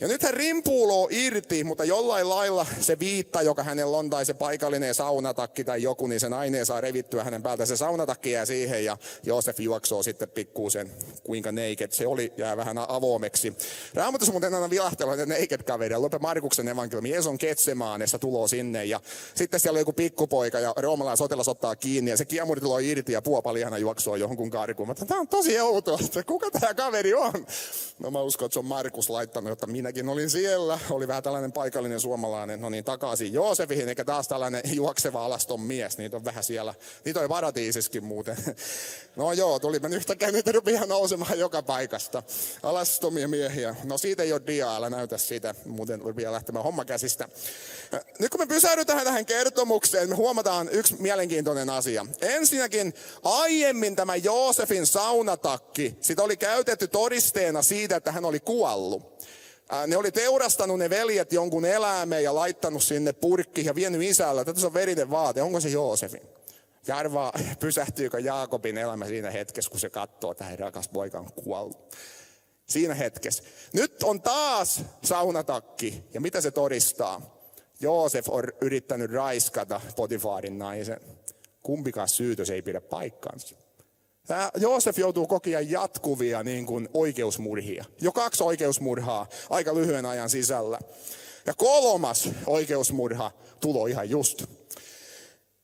Ja 0.00 0.08
nyt 0.08 0.22
hän 0.22 0.34
rimpuuloo 0.34 1.08
irti, 1.10 1.64
mutta 1.64 1.84
jollain 1.84 2.28
lailla 2.28 2.66
se 2.80 2.98
viitta, 2.98 3.42
joka 3.42 3.62
hänellä 3.62 3.96
on, 3.96 4.10
tai 4.10 4.26
se 4.26 4.34
paikallinen 4.34 4.94
saunatakki 4.94 5.64
tai 5.64 5.82
joku, 5.82 6.06
niin 6.06 6.20
se 6.20 6.28
nainen 6.28 6.66
saa 6.66 6.80
revittyä 6.80 7.24
hänen 7.24 7.42
päältä. 7.42 7.66
Se 7.66 7.76
saunatakki 7.76 8.30
jää 8.30 8.46
siihen 8.46 8.84
ja 8.84 8.96
Joosef 9.22 9.60
juoksoo 9.60 10.02
sitten 10.02 10.28
pikkuusen, 10.28 10.90
kuinka 11.24 11.52
naked 11.52 11.90
se 11.90 12.06
oli, 12.06 12.32
jää 12.36 12.56
vähän 12.56 12.78
avoimeksi. 12.88 13.56
Raamatus 13.94 14.30
muuten 14.30 14.54
aina 14.54 14.70
vilahtella 14.70 15.14
että 15.14 15.26
naked 15.26 15.62
kaveria. 15.62 16.02
Lope 16.02 16.18
Markuksen 16.18 16.68
evankeliumi. 16.68 17.10
Jeesus 17.10 17.26
on 17.26 17.38
Ketsemaanessa 17.38 18.18
tuloa 18.26 18.48
sinne. 18.48 18.84
Ja 18.84 19.00
sitten 19.34 19.60
siellä 19.60 19.76
on 19.76 19.80
joku 19.80 19.92
pikkupoika 19.92 20.60
ja 20.60 20.72
roomalainen 20.76 21.16
sotilas 21.16 21.48
ottaa 21.48 21.76
kiinni 21.76 22.10
ja 22.10 22.16
se 22.16 22.24
kiemuri 22.24 22.60
tulee 22.60 22.84
irti 22.84 23.12
ja 23.12 23.22
puopaliana 23.22 23.78
juoksua 23.78 24.16
johonkin 24.16 24.50
karkuun. 24.50 24.94
Tämä 25.06 25.20
on 25.20 25.28
tosi 25.28 25.60
outoa, 25.60 25.98
että 26.04 26.22
kuka 26.22 26.50
tämä 26.50 26.74
kaveri 26.74 27.14
on? 27.14 27.46
No 27.98 28.10
mä 28.10 28.20
uskon, 28.20 28.46
että 28.46 28.52
se 28.52 28.58
on 28.58 28.64
Markus 28.64 29.10
laittanut, 29.10 29.52
että 29.52 29.66
minäkin 29.66 30.08
olin 30.08 30.30
siellä. 30.30 30.78
Oli 30.90 31.08
vähän 31.08 31.22
tällainen 31.22 31.52
paikallinen 31.52 32.00
suomalainen. 32.00 32.60
No 32.60 32.70
niin, 32.70 32.84
takaisin 32.84 33.32
Joosefihin, 33.32 33.88
eikä 33.88 34.04
taas 34.04 34.28
tällainen 34.28 34.62
juokseva 34.72 35.24
alaston 35.24 35.60
mies. 35.60 35.98
Niitä 35.98 36.16
on 36.16 36.24
vähän 36.24 36.44
siellä. 36.44 36.74
Niitä 37.04 37.20
oli 37.20 37.28
paratiisiskin 37.28 38.04
muuten. 38.04 38.36
No 39.16 39.32
joo, 39.32 39.58
tuli 39.58 39.78
mä 39.78 39.88
yhtäkään 39.88 40.34
niitä 40.34 40.52
rupeaa 40.52 40.86
nousemaan 40.86 41.38
joka 41.38 41.62
paikasta. 41.62 42.22
Alastomia 42.62 43.28
miehiä. 43.28 43.76
No 43.84 43.98
siitä 43.98 44.22
ei 44.22 44.32
ole 44.32 44.42
dia, 44.46 44.76
älä 44.76 44.90
näytä 44.90 45.18
sitä. 45.18 45.54
Muuten 45.64 46.00
rupeaa 46.00 46.32
lähtemään 46.32 46.64
homma 46.64 46.84
käsistä. 46.84 47.28
Nyt 48.18 48.30
kun 48.30 48.40
me 48.40 48.46
pysähdytään 48.46 49.04
tähän 49.04 49.26
kertomukseen, 49.26 50.08
me 50.08 50.14
huomataan 50.14 50.68
yksi 50.72 50.94
mielenkiintoinen 50.98 51.70
asia. 51.70 52.06
Ensinnäkin 52.20 52.94
aiemmin 53.22 53.96
tämä 53.96 54.16
Joosefin 54.16 54.86
saunatakki, 54.86 55.96
sitä 56.00 56.22
oli 56.22 56.36
käytetty 56.36 56.88
todisteena 56.88 57.62
siitä, 57.62 57.85
että 57.92 58.12
hän 58.12 58.24
oli 58.24 58.40
kuollut. 58.40 59.26
Ne 59.86 59.96
oli 59.96 60.12
teurastanut 60.12 60.78
ne 60.78 60.90
veljet 60.90 61.32
jonkun 61.32 61.64
eläimeen 61.64 62.24
ja 62.24 62.34
laittanut 62.34 62.82
sinne 62.82 63.12
purkki 63.12 63.64
ja 63.64 63.74
vienyt 63.74 64.02
isällä. 64.02 64.44
Tätä 64.44 64.66
on 64.66 64.74
verinen 64.74 65.10
vaate. 65.10 65.42
Onko 65.42 65.60
se 65.60 65.68
Joosefin? 65.68 66.22
Ja 66.86 66.96
arvaa, 66.96 67.32
pysähtyykö 67.60 68.20
Jaakobin 68.20 68.78
elämä 68.78 69.06
siinä 69.06 69.30
hetkessä, 69.30 69.70
kun 69.70 69.80
se 69.80 69.90
katsoo, 69.90 70.30
että 70.30 70.44
hän 70.44 70.58
rakas 70.58 70.88
poika 70.88 71.18
on 71.18 71.32
kuollut. 71.32 71.96
Siinä 72.66 72.94
hetkessä. 72.94 73.42
Nyt 73.72 74.02
on 74.02 74.22
taas 74.22 74.80
saunatakki. 75.04 76.04
Ja 76.14 76.20
mitä 76.20 76.40
se 76.40 76.50
todistaa? 76.50 77.36
Joosef 77.80 78.28
on 78.28 78.44
yrittänyt 78.60 79.10
raiskata 79.10 79.80
Potifarin 79.96 80.58
naisen. 80.58 81.00
Kumpikaan 81.62 82.08
syytös 82.08 82.50
ei 82.50 82.62
pidä 82.62 82.80
paikkaansa. 82.80 83.56
Tämä 84.26 84.50
Joosef 84.56 84.98
joutuu 84.98 85.26
kokia 85.26 85.60
jatkuvia 85.60 86.42
niin 86.42 86.66
kuin 86.66 86.88
oikeusmurhia. 86.94 87.84
Jo 88.00 88.12
kaksi 88.12 88.44
oikeusmurhaa 88.44 89.26
aika 89.50 89.74
lyhyen 89.74 90.06
ajan 90.06 90.30
sisällä. 90.30 90.78
Ja 91.46 91.54
kolmas 91.54 92.28
oikeusmurha 92.46 93.30
tulo 93.60 93.86
ihan 93.86 94.10
just. 94.10 94.44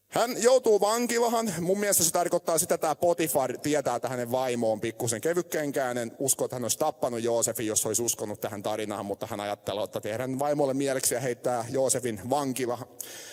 Hän 0.08 0.42
joutuu 0.42 0.80
vankilahan. 0.80 1.54
Mun 1.60 1.80
mielestä 1.80 2.04
se 2.04 2.10
tarkoittaa 2.10 2.58
sitä, 2.58 2.74
että 2.74 2.82
tämä 2.82 2.94
Potifar 2.94 3.58
tietää, 3.58 3.96
että 3.96 4.08
hänen 4.08 4.30
vaimo 4.30 4.72
on 4.72 4.80
pikkusen 4.80 5.20
kevykkeenkään. 5.20 5.98
En 5.98 6.12
usko, 6.18 6.44
että 6.44 6.56
hän 6.56 6.64
olisi 6.64 6.78
tappanut 6.78 7.22
Joosefin, 7.22 7.66
jos 7.66 7.86
olisi 7.86 8.02
uskonut 8.02 8.40
tähän 8.40 8.62
tarinaan, 8.62 9.06
mutta 9.06 9.26
hän 9.26 9.40
ajattelee, 9.40 9.84
että 9.84 10.00
tehdään 10.00 10.38
vaimolle 10.38 10.74
mieleksi 10.74 11.14
ja 11.14 11.20
heittää 11.20 11.64
Joosefin 11.70 12.20
vankilahan. 12.30 12.88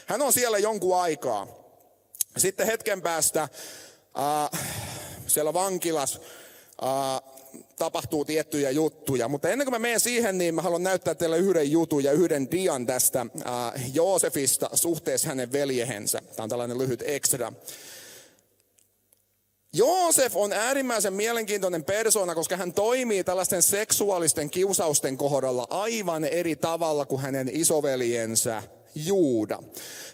Hän 0.05 0.21
on 0.21 0.33
siellä 0.33 0.57
jonkun 0.57 0.99
aikaa. 0.99 1.47
Sitten 2.37 2.65
hetken 2.65 3.01
päästä 3.01 3.41
äh, 3.41 4.59
siellä 5.29 5.53
vankilas 5.53 6.21
äh, 6.83 7.31
tapahtuu 7.75 8.25
tiettyjä 8.25 8.71
juttuja. 8.71 9.27
Mutta 9.27 9.49
ennen 9.49 9.65
kuin 9.65 9.73
mä 9.73 9.79
menen 9.79 9.99
siihen, 9.99 10.37
niin 10.37 10.55
mä 10.55 10.61
haluan 10.61 10.83
näyttää 10.83 11.15
teille 11.15 11.37
yhden 11.37 11.71
jutun 11.71 12.03
ja 12.03 12.11
yhden 12.11 12.51
dian 12.51 12.85
tästä 12.85 13.21
äh, 13.21 13.93
Joosefista 13.93 14.69
suhteessa 14.73 15.27
hänen 15.27 15.51
veljehensä. 15.51 16.21
Tämä 16.35 16.43
on 16.43 16.49
tällainen 16.49 16.77
lyhyt 16.77 17.03
ekstra. 17.05 17.53
Joosef 19.73 20.35
on 20.35 20.53
äärimmäisen 20.53 21.13
mielenkiintoinen 21.13 21.83
persona, 21.83 22.35
koska 22.35 22.57
hän 22.57 22.73
toimii 22.73 23.23
tällaisten 23.23 23.63
seksuaalisten 23.63 24.49
kiusausten 24.49 25.17
kohdalla 25.17 25.67
aivan 25.69 26.23
eri 26.23 26.55
tavalla 26.55 27.05
kuin 27.05 27.21
hänen 27.21 27.49
isoveljensä 27.53 28.63
Juuda. 28.95 29.59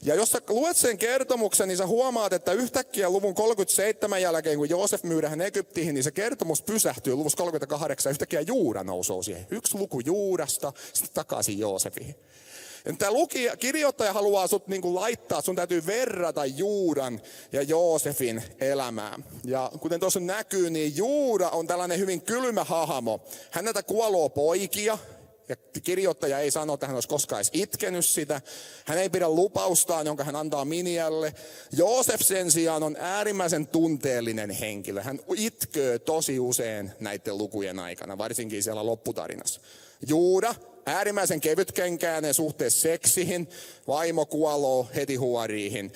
Ja 0.01 0.15
jos 0.15 0.31
sä 0.31 0.41
luet 0.49 0.77
sen 0.77 0.97
kertomuksen, 0.97 1.67
niin 1.67 1.77
sä 1.77 1.87
huomaat, 1.87 2.33
että 2.33 2.51
yhtäkkiä 2.51 3.09
luvun 3.09 3.35
37 3.35 4.21
jälkeen, 4.21 4.57
kun 4.57 4.69
Joosef 4.69 5.03
myydään 5.03 5.41
Egyptiin, 5.41 5.93
niin 5.93 6.03
se 6.03 6.11
kertomus 6.11 6.61
pysähtyy 6.61 7.15
luvussa 7.15 7.37
38. 7.37 8.11
Yhtäkkiä 8.11 8.41
Juuda 8.41 8.83
nousee 8.83 9.23
siihen. 9.23 9.47
Yksi 9.51 9.77
luku 9.77 9.99
Juudasta, 9.99 10.73
sitten 10.93 11.13
takaisin 11.13 11.59
Joosefiin. 11.59 12.15
Tämä 12.97 13.11
lukija, 13.11 13.57
kirjoittaja 13.57 14.13
haluaa 14.13 14.47
sut 14.47 14.67
niin 14.67 14.95
laittaa, 14.95 15.41
sun 15.41 15.55
täytyy 15.55 15.85
verrata 15.85 16.45
Juudan 16.45 17.21
ja 17.51 17.61
Joosefin 17.61 18.43
elämää. 18.59 19.19
Ja 19.43 19.71
kuten 19.79 19.99
tuossa 19.99 20.19
näkyy, 20.19 20.69
niin 20.69 20.97
Juuda 20.97 21.49
on 21.49 21.67
tällainen 21.67 21.99
hyvin 21.99 22.21
kylmä 22.21 22.63
hahmo. 22.63 23.19
Häneltä 23.51 23.83
kuoloo 23.83 24.29
poikia, 24.29 24.97
ja 25.49 25.55
kirjoittaja 25.83 26.39
ei 26.39 26.51
sano, 26.51 26.73
että 26.73 26.87
hän 26.87 26.95
olisi 26.95 27.07
koskaan 27.07 27.39
edes 27.39 27.49
itkenyt 27.53 28.05
sitä. 28.05 28.41
Hän 28.85 28.97
ei 28.97 29.09
pidä 29.09 29.29
lupaustaan, 29.29 30.05
jonka 30.05 30.23
hän 30.23 30.35
antaa 30.35 30.65
Minialle. 30.65 31.33
Joosef 31.71 32.21
sen 32.21 32.51
sijaan 32.51 32.83
on 32.83 32.95
äärimmäisen 32.99 33.67
tunteellinen 33.67 34.49
henkilö. 34.49 35.01
Hän 35.01 35.19
itköö 35.37 35.99
tosi 35.99 36.39
usein 36.39 36.91
näiden 36.99 37.37
lukujen 37.37 37.79
aikana, 37.79 38.17
varsinkin 38.17 38.63
siellä 38.63 38.85
lopputarinassa. 38.85 39.61
Juuda, 40.07 40.55
äärimmäisen 40.85 41.41
kevytkenkäinen 41.41 42.33
suhteessa 42.33 42.81
seksiin, 42.81 43.49
vaimo 43.87 44.25
kuoloo 44.25 44.87
heti 44.95 45.15
huoriihin. 45.15 45.91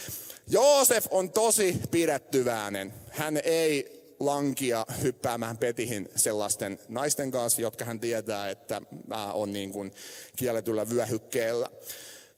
Joosef 0.47 1.05
on 1.12 1.31
tosi 1.31 1.77
pidettyväinen. 1.91 2.93
Hän 3.09 3.39
ei 3.43 3.98
lankia 4.19 4.86
hyppäämään 5.03 5.58
petihin 5.58 6.10
sellaisten 6.15 6.79
naisten 6.88 7.32
kanssa, 7.32 7.62
jotka 7.62 7.86
hän 7.86 7.99
tietää, 7.99 8.49
että 8.49 8.82
on 9.34 9.53
niin 9.53 9.71
kuin 9.71 9.91
kielletyllä 10.36 10.89
vyöhykkeellä. 10.89 11.69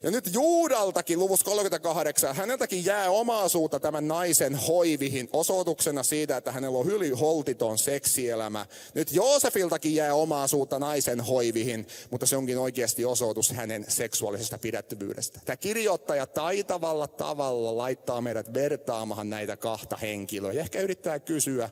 Ja 0.02 0.10
nyt 0.10 0.30
Juudaltakin 0.32 1.18
luvussa 1.18 1.44
38, 1.44 2.36
häneltäkin 2.36 2.84
jää 2.84 3.10
omaisuutta 3.10 3.80
tämän 3.80 4.08
naisen 4.08 4.54
hoivihin 4.54 5.28
osoituksena 5.32 6.02
siitä, 6.02 6.36
että 6.36 6.52
hänellä 6.52 6.78
on 6.78 6.86
hyvin 6.86 7.18
holtiton 7.18 7.78
seksielämä. 7.78 8.66
Nyt 8.94 9.12
Joosefiltakin 9.12 9.94
jää 9.94 10.14
omaisuutta 10.14 10.78
naisen 10.78 11.20
hoivihin, 11.20 11.86
mutta 12.10 12.26
se 12.26 12.36
onkin 12.36 12.58
oikeasti 12.58 13.04
osoitus 13.04 13.50
hänen 13.50 13.84
seksuaalisesta 13.88 14.58
pidättyvyydestä. 14.58 15.40
Tämä 15.44 15.56
kirjoittaja 15.56 16.26
taitavalla 16.26 17.08
tavalla 17.08 17.76
laittaa 17.76 18.20
meidät 18.20 18.54
vertaamaan 18.54 19.30
näitä 19.30 19.56
kahta 19.56 19.96
henkilöä. 19.96 20.52
Ja 20.52 20.60
ehkä 20.60 20.80
yrittää 20.80 21.18
kysyä, 21.18 21.70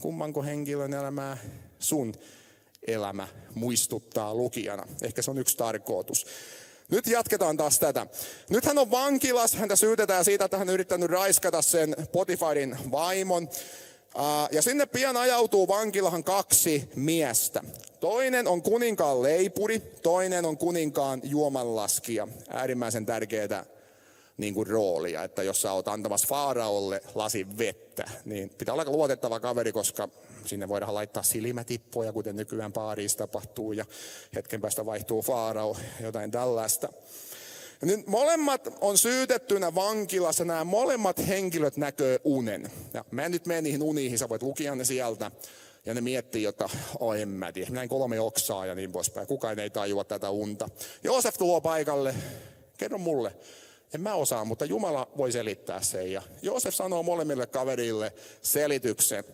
kummanko 0.00 0.42
henkilön 0.42 0.94
elämää 0.94 1.38
sun 1.78 2.14
elämä 2.86 3.28
muistuttaa 3.54 4.34
lukijana. 4.34 4.86
Ehkä 5.02 5.22
se 5.22 5.30
on 5.30 5.38
yksi 5.38 5.56
tarkoitus. 5.56 6.26
Nyt 6.90 7.06
jatketaan 7.06 7.56
taas 7.56 7.78
tätä. 7.78 8.06
Nyt 8.50 8.64
hän 8.64 8.78
on 8.78 8.90
vankilas, 8.90 9.54
häntä 9.54 9.76
syytetään 9.76 10.24
siitä, 10.24 10.44
että 10.44 10.58
hän 10.58 10.68
on 10.68 10.74
yrittänyt 10.74 11.10
raiskata 11.10 11.62
sen 11.62 11.96
Potifarin 12.12 12.76
vaimon. 12.90 13.48
Ja 14.50 14.62
sinne 14.62 14.86
pian 14.86 15.16
ajautuu 15.16 15.68
vankilahan 15.68 16.24
kaksi 16.24 16.88
miestä. 16.94 17.62
Toinen 18.00 18.48
on 18.48 18.62
kuninkaan 18.62 19.22
leipuri, 19.22 19.80
toinen 19.80 20.44
on 20.44 20.58
kuninkaan 20.58 21.20
juomanlaskija. 21.24 22.28
Äärimmäisen 22.48 23.06
tärkeää 23.06 23.66
niin 24.36 24.54
kuin 24.54 24.66
roolia, 24.66 25.24
että 25.24 25.42
jos 25.42 25.62
sä 25.62 25.72
oot 25.72 25.88
antamassa 25.88 26.28
Faaraolle 26.28 27.00
lasin 27.14 27.58
vettä, 27.58 28.04
niin 28.24 28.50
pitää 28.50 28.74
olla 28.74 28.84
luotettava 28.84 29.40
kaveri, 29.40 29.72
koska 29.72 30.08
sinne 30.46 30.68
voidaan 30.68 30.94
laittaa 30.94 31.22
silmätippoja, 31.22 32.12
kuten 32.12 32.36
nykyään 32.36 32.72
Pariissa 32.72 33.18
tapahtuu, 33.18 33.72
ja 33.72 33.84
hetken 34.34 34.60
päästä 34.60 34.86
vaihtuu 34.86 35.22
Faarao, 35.22 35.76
jotain 36.00 36.30
tällaista. 36.30 36.88
Nyt 37.82 38.06
molemmat 38.06 38.68
on 38.80 38.98
syytettynä 38.98 39.74
vankilassa, 39.74 40.44
nämä 40.44 40.64
molemmat 40.64 41.28
henkilöt 41.28 41.76
näkee 41.76 42.20
unen. 42.24 42.70
Ja 42.94 43.04
mä 43.10 43.22
en 43.22 43.30
nyt 43.30 43.46
mene 43.46 43.62
niihin 43.62 43.82
uniin, 43.82 44.18
sä 44.18 44.28
voit 44.28 44.42
lukia 44.42 44.74
ne 44.74 44.84
sieltä. 44.84 45.30
Ja 45.86 45.94
ne 45.94 46.00
miettii, 46.00 46.46
että 46.46 46.68
oh, 47.00 47.14
en 47.14 47.28
mä 47.28 47.52
tiedä, 47.52 47.70
näin 47.70 47.88
kolme 47.88 48.20
oksaa 48.20 48.66
ja 48.66 48.74
niin 48.74 48.92
poispäin. 48.92 49.26
Kukaan 49.26 49.58
ei 49.58 49.70
tajua 49.70 50.04
tätä 50.04 50.30
unta. 50.30 50.68
Joosef 51.04 51.34
tulo 51.38 51.60
paikalle, 51.60 52.14
kerro 52.78 52.98
mulle, 52.98 53.36
en 53.94 54.00
mä 54.00 54.14
osaa, 54.14 54.44
mutta 54.44 54.64
Jumala 54.64 55.08
voi 55.16 55.32
selittää 55.32 55.82
sen. 55.82 56.12
Ja 56.12 56.22
Joosef 56.42 56.74
sanoo 56.74 57.02
molemmille 57.02 57.46
kaverille 57.46 58.12
selityksen. 58.42 59.24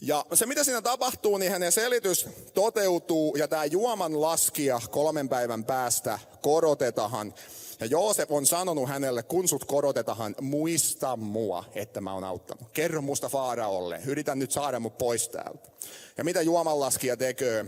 Ja 0.00 0.26
se 0.34 0.46
mitä 0.46 0.64
siinä 0.64 0.82
tapahtuu, 0.82 1.38
niin 1.38 1.52
hänen 1.52 1.72
selitys 1.72 2.26
toteutuu 2.54 3.36
ja 3.36 3.48
tämä 3.48 3.64
juoman 3.64 4.20
laskija 4.20 4.80
kolmen 4.90 5.28
päivän 5.28 5.64
päästä 5.64 6.18
korotetaan. 6.42 7.34
Ja 7.80 7.86
Joosef 7.86 8.32
on 8.32 8.46
sanonut 8.46 8.88
hänelle, 8.88 9.22
kun 9.22 9.48
sut 9.48 9.64
korotetahan, 9.64 10.34
muista 10.40 11.16
mua, 11.16 11.64
että 11.74 12.00
mä 12.00 12.14
oon 12.14 12.24
auttanut. 12.24 12.70
Kerro 12.72 13.02
musta 13.02 13.28
Faaraolle, 13.28 14.00
yritän 14.06 14.38
nyt 14.38 14.50
saada 14.50 14.80
mut 14.80 14.98
pois 14.98 15.28
täältä. 15.28 15.70
Ja 16.16 16.24
mitä 16.24 16.42
juomanlaskija 16.42 17.16
tekee? 17.16 17.66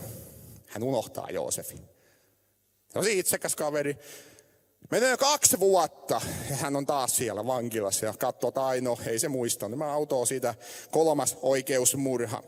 Hän 0.66 0.82
unohtaa 0.82 1.30
Joosefin. 1.30 1.88
Tosi 2.92 3.18
itsekäs 3.18 3.56
kaveri. 3.56 3.98
Menee 4.90 5.16
kaksi 5.16 5.60
vuotta 5.60 6.20
ja 6.50 6.56
hän 6.56 6.76
on 6.76 6.86
taas 6.86 7.16
siellä 7.16 7.46
vankilassa 7.46 8.06
ja 8.06 8.14
katsoo, 8.18 8.48
että 8.48 8.66
aino, 8.66 8.98
ei 9.06 9.18
se 9.18 9.28
muista. 9.28 9.68
Mä 9.68 9.92
autoa 9.92 10.26
siitä 10.26 10.54
kolmas 10.90 11.38
oikeusmurha. 11.42 12.42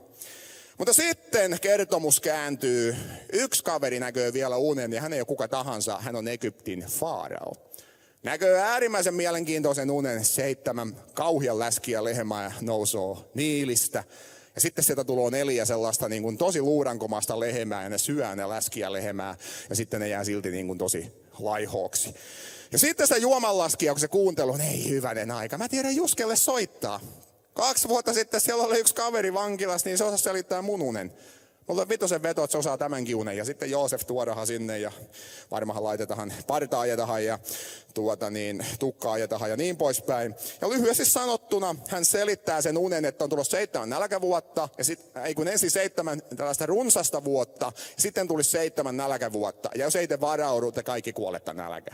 Mutta 0.79 0.93
sitten 0.93 1.59
kertomus 1.61 2.21
kääntyy. 2.21 2.97
Yksi 3.33 3.65
kaveri 3.65 4.01
näkee 4.01 4.33
vielä 4.33 4.57
unen 4.57 4.93
ja 4.93 5.01
hän 5.01 5.13
ei 5.13 5.21
ole 5.21 5.27
kuka 5.27 5.49
tahansa. 5.49 5.99
Hän 5.99 6.17
on 6.17 6.29
Egyptin 6.29 6.81
faarao. 6.81 7.53
Näkee 8.23 8.61
äärimmäisen 8.61 9.15
mielenkiintoisen 9.15 9.91
unen. 9.91 10.25
Seitsemän 10.25 10.97
kauhian 11.15 11.59
läskiä 11.59 12.05
lehmää 12.05 12.53
nousee 12.61 13.01
niilistä. 13.35 14.05
Ja 14.55 14.61
sitten 14.61 14.85
sieltä 14.85 15.05
tulee 15.05 15.31
neljä 15.31 15.65
sellaista 15.65 16.09
niin 16.09 16.23
kuin 16.23 16.39
tosi 16.39 16.61
luurankomasta 16.63 17.41
lehmää 17.41 17.83
ja 17.83 17.89
ne 17.89 17.99
syö 17.99 18.37
ne 18.37 18.49
läskiä 18.49 18.93
lehmää. 18.93 19.37
Ja 19.71 19.77
sitten 19.77 20.01
ne 20.01 20.09
jää 20.09 20.25
silti 20.25 20.51
niin 20.51 20.67
kuin 20.67 20.79
tosi 20.79 21.22
laihoksi. 21.39 22.15
Ja 22.73 22.79
sitten 22.79 23.07
se 23.07 23.17
juomanlaskija, 23.17 23.93
kun 23.93 24.01
se 24.01 24.09
kuuntelu, 24.09 24.59
ei 24.71 24.89
hyvänen 24.89 25.31
aika. 25.31 25.59
Mä 25.59 25.69
tiedän 25.69 25.97
Juskelle 25.97 26.37
soittaa. 26.37 27.01
Kaksi 27.55 27.89
vuotta 27.89 28.13
sitten 28.15 28.41
siellä 28.41 28.65
oli 28.65 28.79
yksi 28.79 28.95
kaveri 28.95 29.35
vankilassa, 29.35 29.89
niin 29.89 29.99
se 29.99 30.05
osasi 30.05 30.25
selittää 30.25 30.63
mununen. 30.63 31.13
On 31.69 31.89
vitosen 31.89 32.23
veto, 32.23 32.45
että 32.45 32.53
se 32.53 32.59
osaa 32.59 32.79
tämän 32.79 33.05
kiunen. 33.05 33.37
Ja 33.37 33.45
sitten 33.45 33.71
Joosef 33.71 34.07
tuodahan 34.07 34.47
sinne 34.47 34.79
ja 34.79 34.93
varmaan 35.51 35.85
laitetaan 35.85 36.33
partaa 36.47 36.81
ajetahan 36.81 37.25
ja 37.25 37.39
tuota 37.95 38.31
niin, 38.31 38.67
tukkaa 38.79 39.13
ajetahan 39.13 39.51
ja 39.51 39.57
niin 39.57 39.77
poispäin. 39.77 40.35
Ja 40.61 40.69
lyhyesti 40.69 41.05
sanottuna 41.05 41.77
hän 41.89 42.05
selittää 42.05 42.63
sen 42.63 42.79
unen, 42.79 43.05
että 43.05 43.25
on 43.25 43.31
tullut 43.31 43.49
seitsemän 43.49 43.89
nälkävuotta, 43.89 44.69
ja 44.79 44.85
sit, 44.85 45.01
ei 45.25 45.35
kun 45.35 45.49
ensin 45.49 45.71
seitsemän 45.71 46.23
tällaista 46.37 46.67
runsasta 46.67 47.25
vuotta, 47.25 47.73
sitten 47.99 48.29
tuli 48.29 48.45
seitsemän 48.45 48.97
nälkävuotta. 48.97 49.71
Ja 49.75 49.85
jos 49.85 49.97
ei 49.97 50.09
te 50.09 50.21
varaudu, 50.21 50.73
te 50.73 50.83
kaikki 50.83 51.13
kuolette 51.13 51.53
nälkä. 51.53 51.91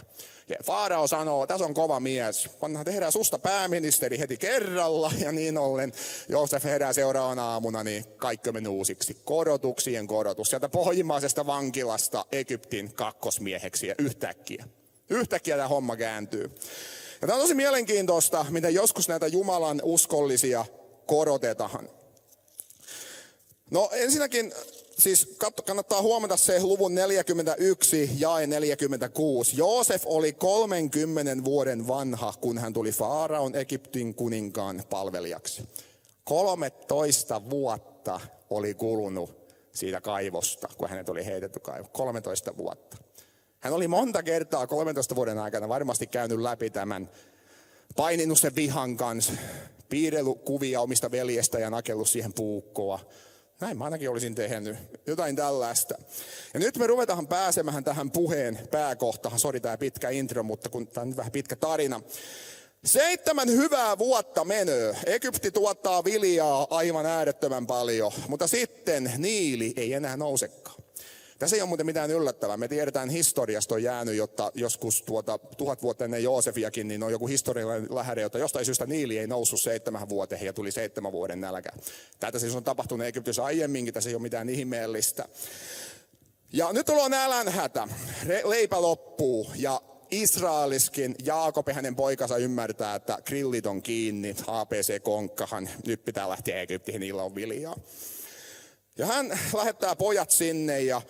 Ja 0.48 0.56
Faarao 0.64 1.06
sanoo, 1.06 1.46
tässä 1.46 1.64
on 1.64 1.74
kova 1.74 2.00
mies, 2.00 2.48
pannaan 2.60 2.84
tehdään 2.84 3.12
susta 3.12 3.38
pääministeri 3.38 4.18
heti 4.18 4.36
kerralla, 4.36 5.12
ja 5.18 5.32
niin 5.32 5.58
ollen 5.58 5.92
Joosef 6.28 6.64
herää 6.64 6.92
seuraavana 6.92 7.50
aamuna, 7.52 7.84
niin 7.84 8.04
kaikki 8.16 8.52
meni 8.52 8.68
uusiksi. 8.68 9.16
Korotuksien 9.58 10.06
korotus, 10.06 10.50
sieltä 10.50 10.68
pohjimmaisesta 10.68 11.46
vankilasta 11.46 12.24
Egyptin 12.32 12.94
kakkosmieheksi 12.94 13.86
ja 13.86 13.94
yhtäkkiä. 13.98 14.64
Yhtäkkiä 15.10 15.56
tämä 15.56 15.68
homma 15.68 15.96
kääntyy. 15.96 16.50
Ja 17.20 17.26
tämä 17.26 17.34
on 17.34 17.40
tosi 17.40 17.54
mielenkiintoista, 17.54 18.46
miten 18.50 18.74
joskus 18.74 19.08
näitä 19.08 19.26
Jumalan 19.26 19.80
uskollisia 19.84 20.64
korotetaan. 21.06 21.88
No 23.70 23.90
ensinnäkin 23.92 24.52
siis 24.98 25.36
kannattaa 25.66 26.02
huomata 26.02 26.36
se 26.36 26.62
luvun 26.62 26.94
41 26.94 28.10
ja 28.18 28.46
46. 28.46 29.56
Joosef 29.56 30.02
oli 30.06 30.32
30 30.32 31.44
vuoden 31.44 31.88
vanha, 31.88 32.34
kun 32.40 32.58
hän 32.58 32.72
tuli 32.72 32.92
Faaraon 32.92 33.54
Egyptin 33.54 34.14
kuninkaan 34.14 34.82
palvelijaksi. 34.90 35.62
13 36.24 37.50
vuotta 37.50 38.20
oli 38.50 38.74
kulunut 38.74 39.37
siitä 39.78 40.00
kaivosta, 40.00 40.68
kun 40.78 40.88
hänet 40.88 41.08
oli 41.08 41.26
heitetty 41.26 41.60
kaivo. 41.60 41.88
13 41.92 42.56
vuotta. 42.56 42.96
Hän 43.60 43.72
oli 43.72 43.88
monta 43.88 44.22
kertaa 44.22 44.66
13 44.66 45.16
vuoden 45.16 45.38
aikana 45.38 45.68
varmasti 45.68 46.06
käynyt 46.06 46.38
läpi 46.38 46.70
tämän, 46.70 47.10
paininut 47.96 48.38
sen 48.38 48.54
vihan 48.54 48.96
kanssa, 48.96 49.32
piirrellyt 49.88 50.42
kuvia 50.44 50.80
omista 50.80 51.10
veljestä 51.10 51.58
ja 51.58 51.70
nakellut 51.70 52.08
siihen 52.08 52.32
puukkoa. 52.32 53.00
Näin 53.60 53.78
mä 53.78 53.84
ainakin 53.84 54.10
olisin 54.10 54.34
tehnyt. 54.34 54.76
Jotain 55.06 55.36
tällaista. 55.36 55.94
Ja 56.54 56.60
nyt 56.60 56.76
me 56.76 56.86
ruvetaan 56.86 57.26
pääsemään 57.26 57.84
tähän 57.84 58.10
puheen 58.10 58.58
pääkohtaan. 58.70 59.38
Sori 59.38 59.60
tämä 59.60 59.76
pitkä 59.76 60.10
intro, 60.10 60.42
mutta 60.42 60.68
kun 60.68 60.86
tämä 60.86 61.02
on 61.02 61.08
nyt 61.08 61.16
vähän 61.16 61.32
pitkä 61.32 61.56
tarina. 61.56 62.00
Seitsemän 62.84 63.48
hyvää 63.48 63.98
vuotta 63.98 64.44
menee. 64.44 64.96
Egypti 65.06 65.50
tuottaa 65.50 66.04
viljaa 66.04 66.66
aivan 66.70 67.06
äärettömän 67.06 67.66
paljon, 67.66 68.12
mutta 68.28 68.46
sitten 68.46 69.12
Niili 69.16 69.72
ei 69.76 69.92
enää 69.92 70.16
nousekaan. 70.16 70.82
Tässä 71.38 71.56
ei 71.56 71.62
ole 71.62 71.68
muuten 71.68 71.86
mitään 71.86 72.10
yllättävää. 72.10 72.56
Me 72.56 72.68
tiedetään 72.68 73.10
historiasta 73.10 73.74
on 73.74 73.82
jäänyt, 73.82 74.14
jotta 74.14 74.52
joskus 74.54 75.02
tuota, 75.02 75.38
tuhat 75.38 75.82
vuotta 75.82 76.04
ennen 76.04 76.22
Joosefiakin, 76.22 76.88
niin 76.88 77.02
on 77.02 77.12
joku 77.12 77.26
historiallinen 77.26 77.94
lähde, 77.94 78.20
jota 78.20 78.38
jostain 78.38 78.64
syystä 78.64 78.86
Niili 78.86 79.18
ei 79.18 79.26
noussut 79.26 79.60
seitsemän 79.60 80.08
vuoteen 80.08 80.44
ja 80.44 80.52
tuli 80.52 80.72
seitsemän 80.72 81.12
vuoden 81.12 81.40
nälkä. 81.40 81.70
Tätä 82.20 82.38
siis 82.38 82.54
on 82.54 82.64
tapahtunut 82.64 83.06
Egyptissä 83.06 83.44
aiemminkin, 83.44 83.94
tässä 83.94 84.10
ei 84.10 84.14
ole 84.14 84.22
mitään 84.22 84.48
ihmeellistä. 84.48 85.28
Ja 86.52 86.72
nyt 86.72 86.88
ollaan 86.88 87.10
nälänhätä. 87.10 87.88
Leipä 88.44 88.82
loppuu 88.82 89.52
ja 89.56 89.82
Israeliskin 90.10 91.14
Jaakob 91.24 91.68
ja 91.68 91.74
hänen 91.74 91.96
poikansa 91.96 92.36
ymmärtää, 92.36 92.94
että 92.94 93.18
grillit 93.26 93.66
on 93.66 93.82
kiinni, 93.82 94.36
APC-konkkahan, 94.46 95.68
nyt 95.86 96.04
pitää 96.04 96.28
lähteä 96.28 96.60
Egyptiin, 96.60 97.00
niillä 97.00 97.22
on 97.22 97.34
viljaa. 97.34 97.76
Ja 98.98 99.06
hän 99.06 99.38
lähettää 99.54 99.96
pojat 99.96 100.30
sinne 100.30 100.80
ja 100.80 101.02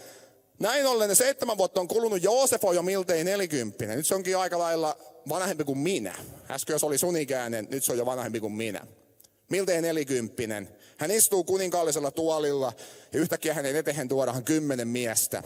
näin 0.58 0.86
ollen 0.86 1.08
ne 1.08 1.14
seitsemän 1.14 1.58
vuotta 1.58 1.80
on 1.80 1.88
kulunut. 1.88 2.22
Joosef 2.22 2.64
on 2.64 2.74
jo 2.74 2.82
miltei 2.82 3.24
nelikymppinen. 3.24 3.96
Nyt 3.96 4.06
se 4.06 4.14
onkin 4.14 4.36
aika 4.36 4.58
lailla 4.58 4.96
vanhempi 5.28 5.64
kuin 5.64 5.78
minä. 5.78 6.14
Äsken 6.50 6.74
jos 6.74 6.84
oli 6.84 6.98
sun 6.98 7.16
ikäinen, 7.16 7.68
nyt 7.70 7.84
se 7.84 7.92
on 7.92 7.98
jo 7.98 8.06
vanhempi 8.06 8.40
kuin 8.40 8.52
minä. 8.52 8.86
Miltei 9.50 9.82
nelikymppinen. 9.82 10.68
Hän 10.96 11.10
istuu 11.10 11.44
kuninkaallisella 11.44 12.10
tuolilla 12.10 12.72
ja 13.12 13.20
yhtäkkiä 13.20 13.54
hänen 13.54 13.76
eteen 13.76 14.08
tuodaan 14.08 14.44
kymmenen 14.44 14.88
miestä. 14.88 15.42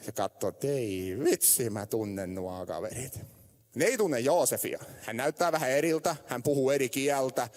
Se 0.00 0.12
katsoo, 0.12 0.48
että 0.48 0.66
ei 0.66 1.16
vitsi, 1.24 1.70
mä 1.70 1.86
tunnen 1.86 2.34
nuo 2.34 2.66
kaverit. 2.66 3.20
Ne 3.74 3.84
ei 3.84 3.98
tunne 3.98 4.20
Joosefia. 4.20 4.78
Hän 5.00 5.16
näyttää 5.16 5.52
vähän 5.52 5.70
eriltä, 5.70 6.16
hän 6.26 6.42
puhuu 6.42 6.70
eri 6.70 6.88
kieltä. 6.88 7.48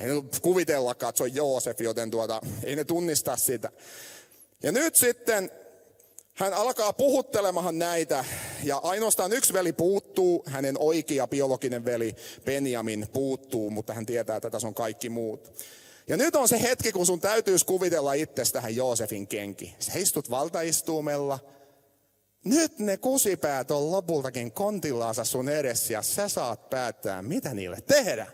Ei 0.00 0.08
kuvitellakaan, 0.42 1.08
että 1.08 1.26
Joosef, 1.26 1.80
joten 1.80 2.10
tuota, 2.10 2.40
ei 2.62 2.76
ne 2.76 2.84
tunnista 2.84 3.36
sitä. 3.36 3.70
Ja 4.62 4.72
nyt 4.72 4.96
sitten 4.96 5.50
hän 6.34 6.54
alkaa 6.54 6.92
puhuttelemaan 6.92 7.78
näitä, 7.78 8.24
ja 8.62 8.76
ainoastaan 8.76 9.32
yksi 9.32 9.52
veli 9.52 9.72
puuttuu, 9.72 10.44
hänen 10.46 10.76
oikea 10.78 11.26
biologinen 11.26 11.84
veli 11.84 12.16
Benjamin 12.44 13.06
puuttuu, 13.12 13.70
mutta 13.70 13.94
hän 13.94 14.06
tietää, 14.06 14.36
että 14.36 14.50
tässä 14.50 14.68
on 14.68 14.74
kaikki 14.74 15.08
muut. 15.08 15.52
Ja 16.08 16.16
nyt 16.16 16.36
on 16.36 16.48
se 16.48 16.62
hetki, 16.62 16.92
kun 16.92 17.06
sun 17.06 17.20
täytyisi 17.20 17.66
kuvitella 17.66 18.12
itsestä 18.12 18.52
tähän 18.52 18.76
Joosefin 18.76 19.26
kenki. 19.26 19.74
Sä 19.78 19.92
istut 19.94 20.30
valtaistuumella, 20.30 21.38
nyt 22.44 22.78
ne 22.78 22.96
kusipäät 22.96 23.70
on 23.70 23.92
lopultakin 23.92 24.52
kontillaansa 24.52 25.24
sun 25.24 25.48
edessä 25.48 25.92
ja 25.92 26.02
sä 26.02 26.28
saat 26.28 26.70
päättää, 26.70 27.22
mitä 27.22 27.54
niille 27.54 27.80
tehdä. 27.80 28.26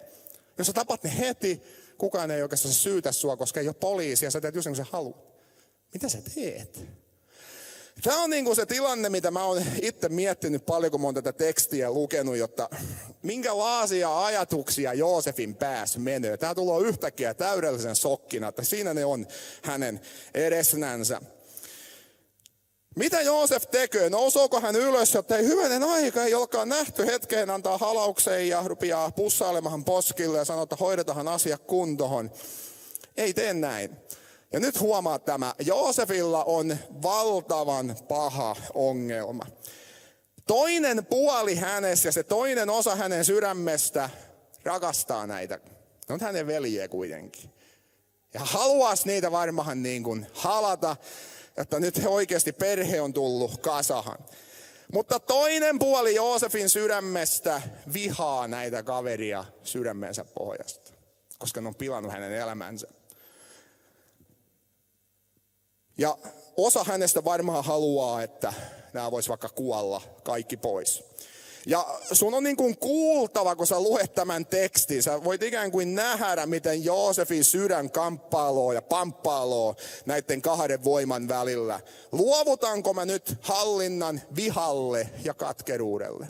Jos 0.58 0.66
sä 0.66 0.72
tapat 0.72 1.04
ne 1.04 1.18
heti, 1.18 1.62
kukaan 1.98 2.30
ei 2.30 2.42
oikeastaan 2.42 2.74
syytä 2.74 3.12
sua, 3.12 3.36
koska 3.36 3.60
ei 3.60 3.68
ole 3.68 3.74
poliisia, 3.74 4.30
sä 4.30 4.40
teet 4.40 4.54
just 4.54 4.66
niin 4.66 4.76
kuin 4.76 4.86
sä 4.86 4.92
haluat. 4.92 5.30
Mitä 5.92 6.08
sä 6.08 6.18
teet? 6.34 6.86
Tämä 8.02 8.22
on 8.22 8.30
niin 8.30 8.44
kuin 8.44 8.56
se 8.56 8.66
tilanne, 8.66 9.08
mitä 9.08 9.30
mä 9.30 9.44
oon 9.44 9.62
itse 9.82 10.08
miettinyt 10.08 10.66
paljon, 10.66 10.90
kun 10.90 11.00
mä 11.00 11.06
oon 11.06 11.14
tätä 11.14 11.32
tekstiä 11.32 11.90
lukenut, 11.90 12.36
jotta 12.36 12.68
minkälaisia 13.22 14.24
ajatuksia 14.24 14.94
Joosefin 14.94 15.54
pääs 15.54 15.98
menee. 15.98 16.36
Tämä 16.36 16.54
tulee 16.54 16.88
yhtäkkiä 16.88 17.34
täydellisen 17.34 17.96
sokkina, 17.96 18.48
että 18.48 18.64
siinä 18.64 18.94
ne 18.94 19.04
on 19.04 19.26
hänen 19.62 20.00
edessänsä. 20.34 21.20
Mitä 22.96 23.20
Joosef 23.20 23.66
tekee? 23.70 24.10
Nousuuko 24.10 24.60
hän 24.60 24.76
ylös, 24.76 25.16
että 25.16 25.36
ei 25.36 25.44
hyvänen 25.44 25.82
aika, 25.82 26.24
ei 26.24 26.34
olekaan 26.34 26.68
nähty 26.68 27.06
hetkeen 27.06 27.50
antaa 27.50 27.78
halaukseen 27.78 28.48
ja 28.48 28.62
rupeaa 28.66 29.10
pussailemaan 29.10 29.84
poskille 29.84 30.38
ja 30.38 30.44
sanoo, 30.44 30.62
että 30.62 30.76
hoidetaan 30.76 31.28
asia 31.28 31.58
kuntoon. 31.58 32.30
Ei 33.16 33.34
tee 33.34 33.54
näin. 33.54 33.96
Ja 34.52 34.60
nyt 34.60 34.80
huomaa 34.80 35.18
tämä, 35.18 35.54
Joosefilla 35.58 36.44
on 36.44 36.76
valtavan 37.02 37.96
paha 38.08 38.56
ongelma. 38.74 39.46
Toinen 40.46 41.06
puoli 41.06 41.54
hänessä 41.54 42.08
ja 42.08 42.12
se 42.12 42.22
toinen 42.22 42.70
osa 42.70 42.96
hänen 42.96 43.24
sydämestä 43.24 44.10
rakastaa 44.64 45.26
näitä. 45.26 45.58
Ne 46.08 46.14
on 46.14 46.20
hänen 46.20 46.46
veljeä 46.46 46.88
kuitenkin. 46.88 47.50
Ja 48.34 48.40
haluaisi 48.40 49.06
niitä 49.06 49.32
varmaan 49.32 49.82
niin 49.82 50.02
kuin 50.02 50.26
halata 50.32 50.96
että 51.56 51.80
nyt 51.80 52.02
oikeasti 52.06 52.52
perhe 52.52 53.00
on 53.00 53.12
tullut 53.12 53.60
kasahan. 53.60 54.18
Mutta 54.92 55.20
toinen 55.20 55.78
puoli 55.78 56.14
Joosefin 56.14 56.70
sydämestä 56.70 57.62
vihaa 57.92 58.48
näitä 58.48 58.82
kaveria 58.82 59.44
sydämensä 59.62 60.24
pohjasta, 60.24 60.92
koska 61.38 61.60
ne 61.60 61.68
on 61.68 61.74
pilannut 61.74 62.12
hänen 62.12 62.32
elämänsä. 62.32 62.88
Ja 65.98 66.18
osa 66.56 66.84
hänestä 66.84 67.24
varmaan 67.24 67.64
haluaa, 67.64 68.22
että 68.22 68.52
nämä 68.92 69.10
vois 69.10 69.28
vaikka 69.28 69.48
kuolla 69.48 70.02
kaikki 70.22 70.56
pois. 70.56 71.04
Ja 71.66 71.98
sun 72.12 72.34
on 72.34 72.44
niin 72.44 72.56
kuin 72.56 72.78
kuultava, 72.78 73.56
kun 73.56 73.66
sä 73.66 73.80
luet 73.80 74.14
tämän 74.14 74.46
tekstin. 74.46 75.02
Sä 75.02 75.24
voit 75.24 75.42
ikään 75.42 75.70
kuin 75.70 75.94
nähdä, 75.94 76.46
miten 76.46 76.84
Joosefin 76.84 77.44
sydän 77.44 77.90
kamppaaloo 77.90 78.72
ja 78.72 78.82
pamppaaloo 78.82 79.74
näiden 80.06 80.42
kahden 80.42 80.84
voiman 80.84 81.28
välillä. 81.28 81.80
Luovutanko 82.12 82.94
mä 82.94 83.04
nyt 83.04 83.36
hallinnan 83.40 84.20
vihalle 84.36 85.10
ja 85.24 85.34
katkeruudelle? 85.34 86.28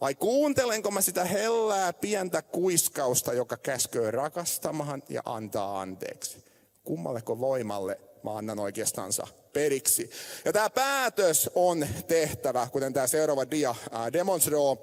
Vai 0.00 0.14
kuuntelenko 0.14 0.90
mä 0.90 1.00
sitä 1.00 1.24
hellää 1.24 1.92
pientä 1.92 2.42
kuiskausta, 2.42 3.32
joka 3.32 3.56
käsköö 3.56 4.10
rakastamaan 4.10 5.02
ja 5.08 5.22
antaa 5.24 5.80
anteeksi? 5.80 6.44
Kummalleko 6.84 7.40
voimalle 7.40 8.00
mä 8.22 8.36
annan 8.36 8.58
oikeastansa 8.58 9.26
periksi. 9.52 10.10
Ja 10.44 10.52
tämä 10.52 10.70
päätös 10.70 11.50
on 11.54 11.86
tehtävä, 12.08 12.68
kuten 12.72 12.92
tämä 12.92 13.06
seuraava 13.06 13.50
dia 13.50 13.74
demonstroi. 14.12 14.76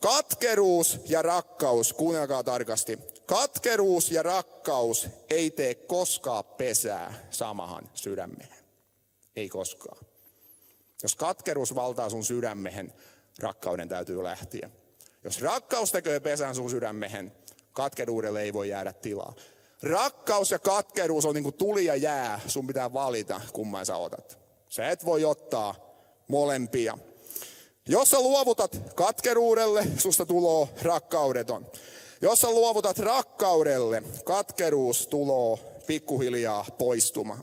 Katkeruus 0.00 1.00
ja 1.06 1.22
rakkaus, 1.22 1.92
kuunnelkaa 1.92 2.44
tarkasti. 2.44 2.98
Katkeruus 3.26 4.10
ja 4.10 4.22
rakkaus 4.22 5.08
ei 5.30 5.50
tee 5.50 5.74
koskaan 5.74 6.44
pesää 6.44 7.28
samahan 7.30 7.90
sydämeen. 7.94 8.54
Ei 9.36 9.48
koskaan. 9.48 10.06
Jos 11.02 11.16
katkeruus 11.16 11.74
valtaa 11.74 12.10
sun 12.10 12.24
sydämehen, 12.24 12.92
rakkauden 13.38 13.88
täytyy 13.88 14.22
lähteä. 14.22 14.70
Jos 15.24 15.42
rakkaus 15.42 15.92
tekee 15.92 16.20
pesään 16.20 16.54
sun 16.54 16.70
sydämehen, 16.70 17.32
katkeruudelle 17.72 18.42
ei 18.42 18.52
voi 18.52 18.68
jäädä 18.68 18.92
tilaa. 18.92 19.34
Rakkaus 19.84 20.50
ja 20.50 20.58
katkeruus 20.58 21.24
on 21.24 21.34
niin 21.34 21.42
kuin 21.44 21.54
tuli 21.54 21.84
ja 21.84 21.96
jää. 21.96 22.40
Sun 22.46 22.66
pitää 22.66 22.92
valita, 22.92 23.40
kumman 23.52 23.86
sä 23.86 23.96
otat. 23.96 24.38
Sä 24.68 24.88
et 24.88 25.04
voi 25.04 25.24
ottaa 25.24 25.74
molempia. 26.28 26.98
Jos 27.88 28.10
sä 28.10 28.20
luovutat 28.20 28.80
katkeruudelle, 28.94 29.86
susta 29.98 30.26
tuloo 30.26 30.68
rakkaudeton. 30.82 31.66
Jos 32.22 32.40
sä 32.40 32.50
luovutat 32.50 32.98
rakkaudelle, 32.98 34.02
katkeruus 34.24 35.06
tuloo 35.06 35.58
pikkuhiljaa 35.86 36.66
poistumaan. 36.78 37.42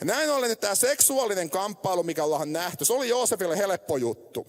Ja 0.00 0.06
näin 0.06 0.30
ollen, 0.30 0.50
että 0.50 0.60
tämä 0.60 0.74
seksuaalinen 0.74 1.50
kamppailu, 1.50 2.02
mikä 2.02 2.24
ollaan 2.24 2.52
nähty, 2.52 2.84
se 2.84 2.92
oli 2.92 3.08
Joosefille 3.08 3.56
helppo 3.56 3.96
juttu. 3.96 4.46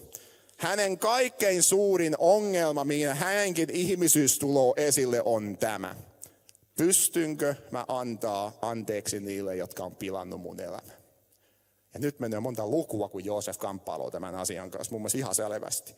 Hänen 0.56 0.98
kaikkein 0.98 1.62
suurin 1.62 2.14
ongelma, 2.18 2.84
mihin 2.84 3.08
hänenkin 3.08 3.70
ihmisyys 3.70 4.38
tuloo 4.38 4.74
esille, 4.76 5.22
on 5.24 5.56
tämä. 5.58 5.94
Pystynkö 6.80 7.54
mä 7.70 7.84
antaa 7.88 8.58
anteeksi 8.62 9.20
niille, 9.20 9.56
jotka 9.56 9.84
on 9.84 9.96
pilannut 9.96 10.40
mun 10.40 10.60
elämän? 10.60 10.96
Ja 11.94 12.00
nyt 12.00 12.20
menee 12.20 12.40
monta 12.40 12.66
lukua, 12.66 13.08
kun 13.08 13.24
Joosef 13.24 13.58
kamppailee 13.58 14.10
tämän 14.10 14.34
asian 14.34 14.70
kanssa, 14.70 14.92
mun 14.92 15.00
mielestä 15.00 15.18
ihan 15.18 15.34
selvästi. 15.34 15.94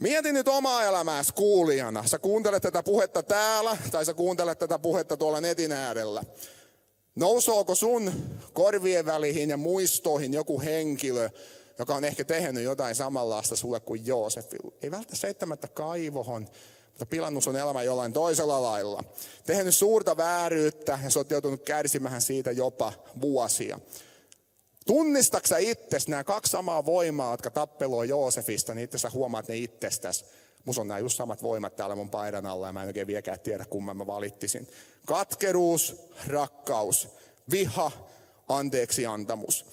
Mieti 0.00 0.32
nyt 0.32 0.48
omaa 0.48 0.84
elämääsi 0.84 1.32
kuulijana. 1.34 2.06
Sä 2.06 2.18
kuuntelet 2.18 2.62
tätä 2.62 2.82
puhetta 2.82 3.22
täällä, 3.22 3.76
tai 3.90 4.04
sä 4.04 4.14
kuuntelet 4.14 4.58
tätä 4.58 4.78
puhetta 4.78 5.16
tuolla 5.16 5.40
netin 5.40 5.72
äärellä. 5.72 6.22
Nousooko 7.14 7.74
sun 7.74 8.12
korvien 8.52 9.06
väliin 9.06 9.50
ja 9.50 9.56
muistoihin 9.56 10.34
joku 10.34 10.60
henkilö, 10.60 11.30
joka 11.78 11.94
on 11.94 12.04
ehkä 12.04 12.24
tehnyt 12.24 12.64
jotain 12.64 12.94
samanlaista 12.94 13.56
sulle 13.56 13.80
kuin 13.80 14.06
Joosef? 14.06 14.46
Ei 14.82 14.90
välttämättä 14.90 15.68
kaivohon, 15.68 16.48
mutta 16.98 17.10
pilannut 17.10 17.44
sun 17.44 17.56
elämä 17.56 17.82
jollain 17.82 18.12
toisella 18.12 18.62
lailla. 18.62 19.04
Tehnyt 19.46 19.74
suurta 19.74 20.16
vääryyttä 20.16 20.98
ja 21.04 21.10
sä 21.10 21.20
oot 21.20 21.30
joutunut 21.30 21.64
kärsimään 21.64 22.22
siitä 22.22 22.50
jopa 22.50 22.92
vuosia. 23.20 23.80
Tunnistaksä 24.86 25.58
itses 25.58 26.08
nämä 26.08 26.24
kaksi 26.24 26.50
samaa 26.50 26.84
voimaa, 26.84 27.32
jotka 27.32 27.50
tappelua 27.50 28.04
Joosefista, 28.04 28.74
niin 28.74 28.84
itse 28.84 28.98
sä 28.98 29.10
huomaat 29.10 29.48
ne 29.48 29.56
itsestäsi. 29.56 30.24
Musta 30.64 30.80
on 30.80 30.88
nämä 30.88 30.98
just 30.98 31.16
samat 31.16 31.42
voimat 31.42 31.76
täällä 31.76 31.96
mun 31.96 32.10
paidan 32.10 32.46
alla 32.46 32.66
ja 32.66 32.72
mä 32.72 32.82
en 32.82 32.86
oikein 32.86 33.06
vieläkään 33.06 33.40
tiedä 33.40 33.64
kumman 33.64 33.96
mä 33.96 34.06
valittisin. 34.06 34.68
Katkeruus, 35.06 35.96
rakkaus, 36.26 37.08
viha, 37.50 37.90
anteeksi 38.48 39.06
antamus. 39.06 39.64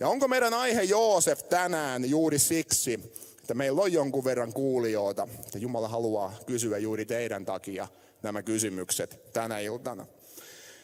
Ja 0.00 0.08
onko 0.08 0.28
meidän 0.28 0.54
aihe 0.54 0.82
Joosef 0.82 1.42
tänään 1.42 2.10
juuri 2.10 2.38
siksi, 2.38 3.12
että 3.44 3.54
meillä 3.54 3.82
on 3.82 3.92
jonkun 3.92 4.24
verran 4.24 4.52
kuulijoita, 4.52 5.28
että 5.40 5.58
Jumala 5.58 5.88
haluaa 5.88 6.32
kysyä 6.46 6.78
juuri 6.78 7.04
teidän 7.04 7.44
takia 7.44 7.88
nämä 8.22 8.42
kysymykset 8.42 9.32
tänä 9.32 9.58
iltana. 9.58 10.06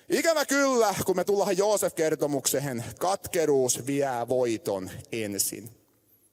Ikävä 0.09 0.47
kyllä, 0.47 0.95
kun 1.07 1.17
me 1.17 1.25
tullaan 1.25 1.57
Joosef-kertomukseen, 1.57 2.85
katkeruus 2.99 3.87
vie 3.87 4.09
voiton 4.29 4.91
ensin. 5.13 5.71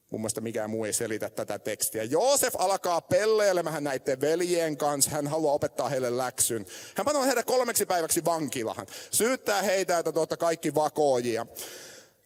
Mun 0.10 0.22
mielestä 0.22 0.42
mikään 0.42 0.70
muu 0.70 0.86
ei 0.86 0.94
selitä 0.94 1.30
tätä 1.30 1.60
tekstiä. 1.60 2.04
Joosef 2.04 2.54
alkaa 2.58 3.02
pelleilemään 3.02 3.84
näiden 3.84 4.22
veljien 4.22 4.78
kanssa. 4.78 5.12
Hän 5.12 5.28
haluaa 5.28 5.54
opettaa 5.54 5.90
heille 5.90 6.18
läksyn. 6.18 6.66
Hän 6.96 7.06
panoo 7.06 7.24
heidät 7.24 7.46
kolmeksi 7.46 7.86
päiväksi 7.86 8.26
vankilahan. 8.26 8.88
Syyttää 9.12 9.62
heitä, 9.62 9.98
että 10.00 10.38
kaikki 10.38 10.76
vakoojia. 10.76 11.46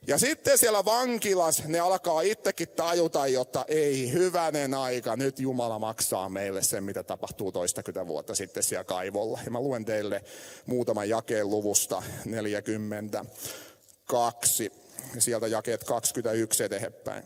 Ja 0.08 0.18
sitten 0.18 0.58
siellä 0.58 0.86
vankilas 0.86 1.64
ne 1.66 1.80
alkaa 1.80 2.22
itsekin 2.22 2.70
tajuta, 2.70 3.28
jotta 3.28 3.66
ei 3.68 4.12
hyvänen 4.12 4.74
aika, 4.74 5.16
nyt 5.16 5.40
Jumala 5.40 5.80
maksaa 5.80 6.30
meille 6.30 6.64
sen, 6.64 6.84
mitä 6.84 7.04
tapahtuu 7.04 7.52
toistakymmentä 7.52 8.08
vuotta 8.08 8.36
sitten 8.36 8.64
siellä 8.64 8.84
kaivolla. 8.84 9.40
Ja 9.46 9.52
mä 9.52 9.60
luen 9.60 9.86
teille 9.86 10.24
muutaman 10.66 11.10
jakeen 11.10 11.50
luvusta 11.50 12.04
42, 12.26 14.72
sieltä 15.20 15.48
jakeet 15.48 15.84
21 15.84 16.64
eteenpäin. 16.64 17.24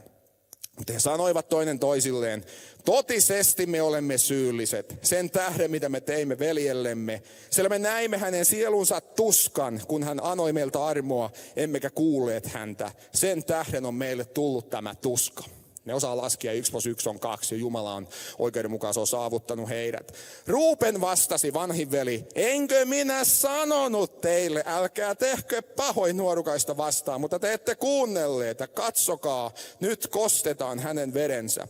Mutta 0.78 0.94
he 0.94 1.00
sanoivat 1.00 1.50
toinen 1.50 1.80
toisilleen, 1.80 2.44
totisesti 2.86 3.66
me 3.66 3.82
olemme 3.82 4.18
syylliset 4.18 4.96
sen 5.02 5.30
tähden, 5.30 5.72
mitä 5.72 5.90
me 5.90 6.02
teimme 6.02 6.40
veljellemme. 6.40 7.22
Sillä 7.50 7.70
me 7.70 7.80
näimme 7.80 8.18
hänen 8.18 8.46
sielunsa 8.46 9.02
tuskan, 9.02 9.82
kun 9.88 10.04
hän 10.04 10.24
anoi 10.24 10.54
meiltä 10.54 10.86
armoa, 10.86 11.32
emmekä 11.56 11.90
kuulleet 11.90 12.46
häntä. 12.48 12.92
Sen 13.14 13.44
tähden 13.44 13.86
on 13.86 13.96
meille 13.96 14.26
tullut 14.26 14.70
tämä 14.70 14.96
tuska. 14.96 15.44
Ne 15.86 15.94
osaa 15.94 16.18
laskea, 16.18 16.54
yksi 16.54 16.72
plus 16.72 16.86
yksi 16.86 17.10
on 17.10 17.20
kaksi 17.20 17.56
ja 17.56 17.60
Jumala 17.60 17.94
on 17.94 18.08
oikeudenmukaisuus 18.40 19.10
saavuttanut 19.10 19.70
heidät. 19.70 20.14
Ruupen 20.48 21.02
vastasi 21.02 21.54
vanhin 21.54 21.92
veli, 21.92 22.26
enkö 22.36 22.86
minä 22.86 23.24
sanonut 23.24 24.22
teille, 24.22 24.64
älkää 24.66 25.16
tehkö 25.16 25.62
pahoin 25.62 26.18
nuorukaista 26.18 26.78
vastaan, 26.78 27.22
mutta 27.22 27.40
te 27.40 27.54
ette 27.54 27.76
kuunnelleet, 27.76 28.52
että 28.52 28.68
katsokaa, 28.68 29.52
nyt 29.80 30.08
kostetaan 30.08 30.80
hänen 30.80 31.14
verensä. 31.14 31.68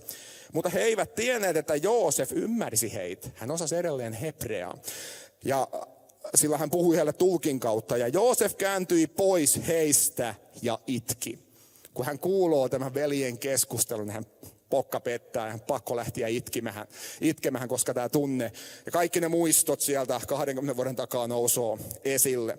Mutta 0.53 0.69
he 0.69 0.79
eivät 0.79 1.15
tienneet, 1.15 1.57
että 1.57 1.75
Joosef 1.75 2.31
ymmärsi 2.31 2.93
heitä. 2.93 3.29
Hän 3.35 3.51
osasi 3.51 3.75
edelleen 3.75 4.13
hebreaa. 4.13 4.77
Ja 5.45 5.67
sillä 6.35 6.57
hän 6.57 6.69
puhui 6.69 6.95
heille 6.95 7.13
tulkin 7.13 7.59
kautta. 7.59 7.97
Ja 7.97 8.07
Joosef 8.07 8.55
kääntyi 8.55 9.07
pois 9.07 9.67
heistä 9.67 10.35
ja 10.61 10.79
itki 10.87 11.44
kun 11.95 12.05
hän 12.05 12.19
kuuloo 12.19 12.69
tämän 12.69 12.93
veljen 12.93 13.37
keskustelun, 13.37 14.09
hän 14.09 14.25
pokka 14.69 14.99
pettää, 14.99 15.51
hän 15.51 15.61
pakko 15.61 15.95
lähteä 15.95 16.27
itkemään, 16.27 16.87
itkemään, 17.21 17.67
koska 17.67 17.93
tämä 17.93 18.09
tunne 18.09 18.51
ja 18.85 18.91
kaikki 18.91 19.21
ne 19.21 19.27
muistot 19.27 19.81
sieltä 19.81 20.21
20 20.27 20.75
vuoden 20.75 20.95
takaa 20.95 21.27
nousoo 21.27 21.79
esille. 22.05 22.57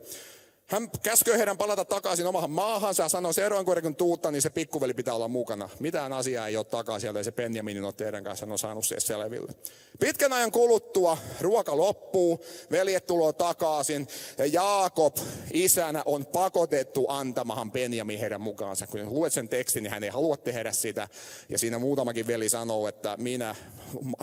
Hän 0.67 0.91
käskee 1.03 1.39
heidän 1.39 1.59
palata 1.59 1.85
takaisin 1.85 2.27
omahan 2.27 2.51
maahansa 2.51 3.03
ja 3.03 3.09
sanoi, 3.09 3.35
seuraavan 3.35 3.67
kerran 3.67 3.83
kun 3.83 3.97
tuutta, 3.97 4.31
niin 4.31 4.43
se 4.43 4.51
pikkuveli 4.51 4.95
pitää 4.95 5.15
olla 5.15 5.29
mukana. 5.29 5.69
Mitään 5.79 6.13
asiaa 6.13 6.49
ei 6.49 6.57
ole 6.57 7.01
sieltä, 7.01 7.21
ja 7.21 7.25
se 7.25 7.33
Benjaminin 7.33 7.85
on 7.85 7.95
teidän 7.95 8.25
kanssa, 8.25 8.47
on 8.47 8.59
saanut 8.59 8.87
se 8.87 9.01
selville. 9.01 9.53
Pitkän 10.01 10.33
ajan 10.33 10.53
kuluttua 10.53 11.19
ruoka 11.41 11.77
loppuu, 11.77 12.45
veljet 12.71 13.07
tulee 13.07 13.33
takaisin, 13.33 14.09
ja 14.39 14.47
Jaakob 14.47 15.17
isänä 15.53 16.03
on 16.07 16.27
pakotettu 16.27 17.07
antamahan 17.09 17.73
Benjamin 17.73 18.21
heidän 18.21 18.41
mukaansa. 18.41 18.87
Kun 18.87 19.15
luet 19.15 19.33
sen 19.33 19.49
tekstin, 19.49 19.83
niin 19.83 19.91
hän 19.91 20.05
ei 20.05 20.11
halua 20.11 20.37
tehdä 20.37 20.73
sitä, 20.73 21.09
ja 21.49 21.59
siinä 21.59 21.79
muutamakin 21.79 22.27
veli 22.27 22.49
sanoo, 22.49 22.89
että 22.89 23.17
minä 23.17 23.55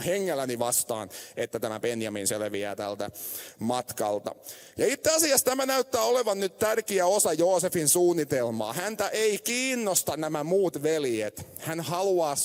hengelläni 0.06 0.60
vastaan, 0.60 1.10
että 1.38 1.60
tämä 1.60 1.80
Benjamin 1.80 2.28
selviää 2.28 2.76
tältä 2.76 3.12
matkalta. 3.60 4.36
Ja 4.78 4.94
itse 4.94 5.12
asiassa 5.12 5.46
tämä 5.46 5.66
näyttää 5.66 6.02
olevan 6.02 6.33
nyt 6.40 6.58
tärkeä 6.58 7.06
osa 7.06 7.34
Joosefin 7.34 7.88
suunnitelmaa. 7.88 8.74
Häntä 8.74 9.10
ei 9.10 9.38
kiinnosta 9.38 10.18
nämä 10.18 10.44
muut 10.44 10.84
veljet. 10.84 11.48
Hän 11.60 11.82
haluaa 11.82 12.36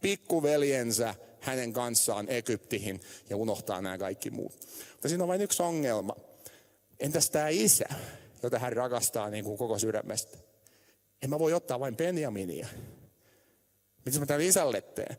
pikkuveljensä 0.00 1.14
hänen 1.40 1.72
kanssaan 1.72 2.28
Egyptihin 2.28 3.00
ja 3.30 3.36
unohtaa 3.36 3.82
nämä 3.82 3.98
kaikki 3.98 4.30
muut. 4.30 4.52
Mutta 4.92 5.08
siinä 5.08 5.24
on 5.24 5.28
vain 5.28 5.40
yksi 5.40 5.62
ongelma. 5.62 6.16
Entäs 7.00 7.30
tämä 7.30 7.48
isä, 7.48 7.88
jota 8.42 8.58
hän 8.58 8.72
rakastaa 8.72 9.30
niin 9.30 9.44
kuin 9.44 9.58
koko 9.58 9.78
sydämestä? 9.78 10.38
En 11.22 11.30
mä 11.30 11.38
voi 11.38 11.52
ottaa 11.52 11.80
vain 11.80 11.96
Benjaminia. 11.96 12.66
Mitä 14.04 14.18
mä 14.18 14.26
tälle 14.26 14.46
isälle 14.46 14.80
teen? 14.80 15.16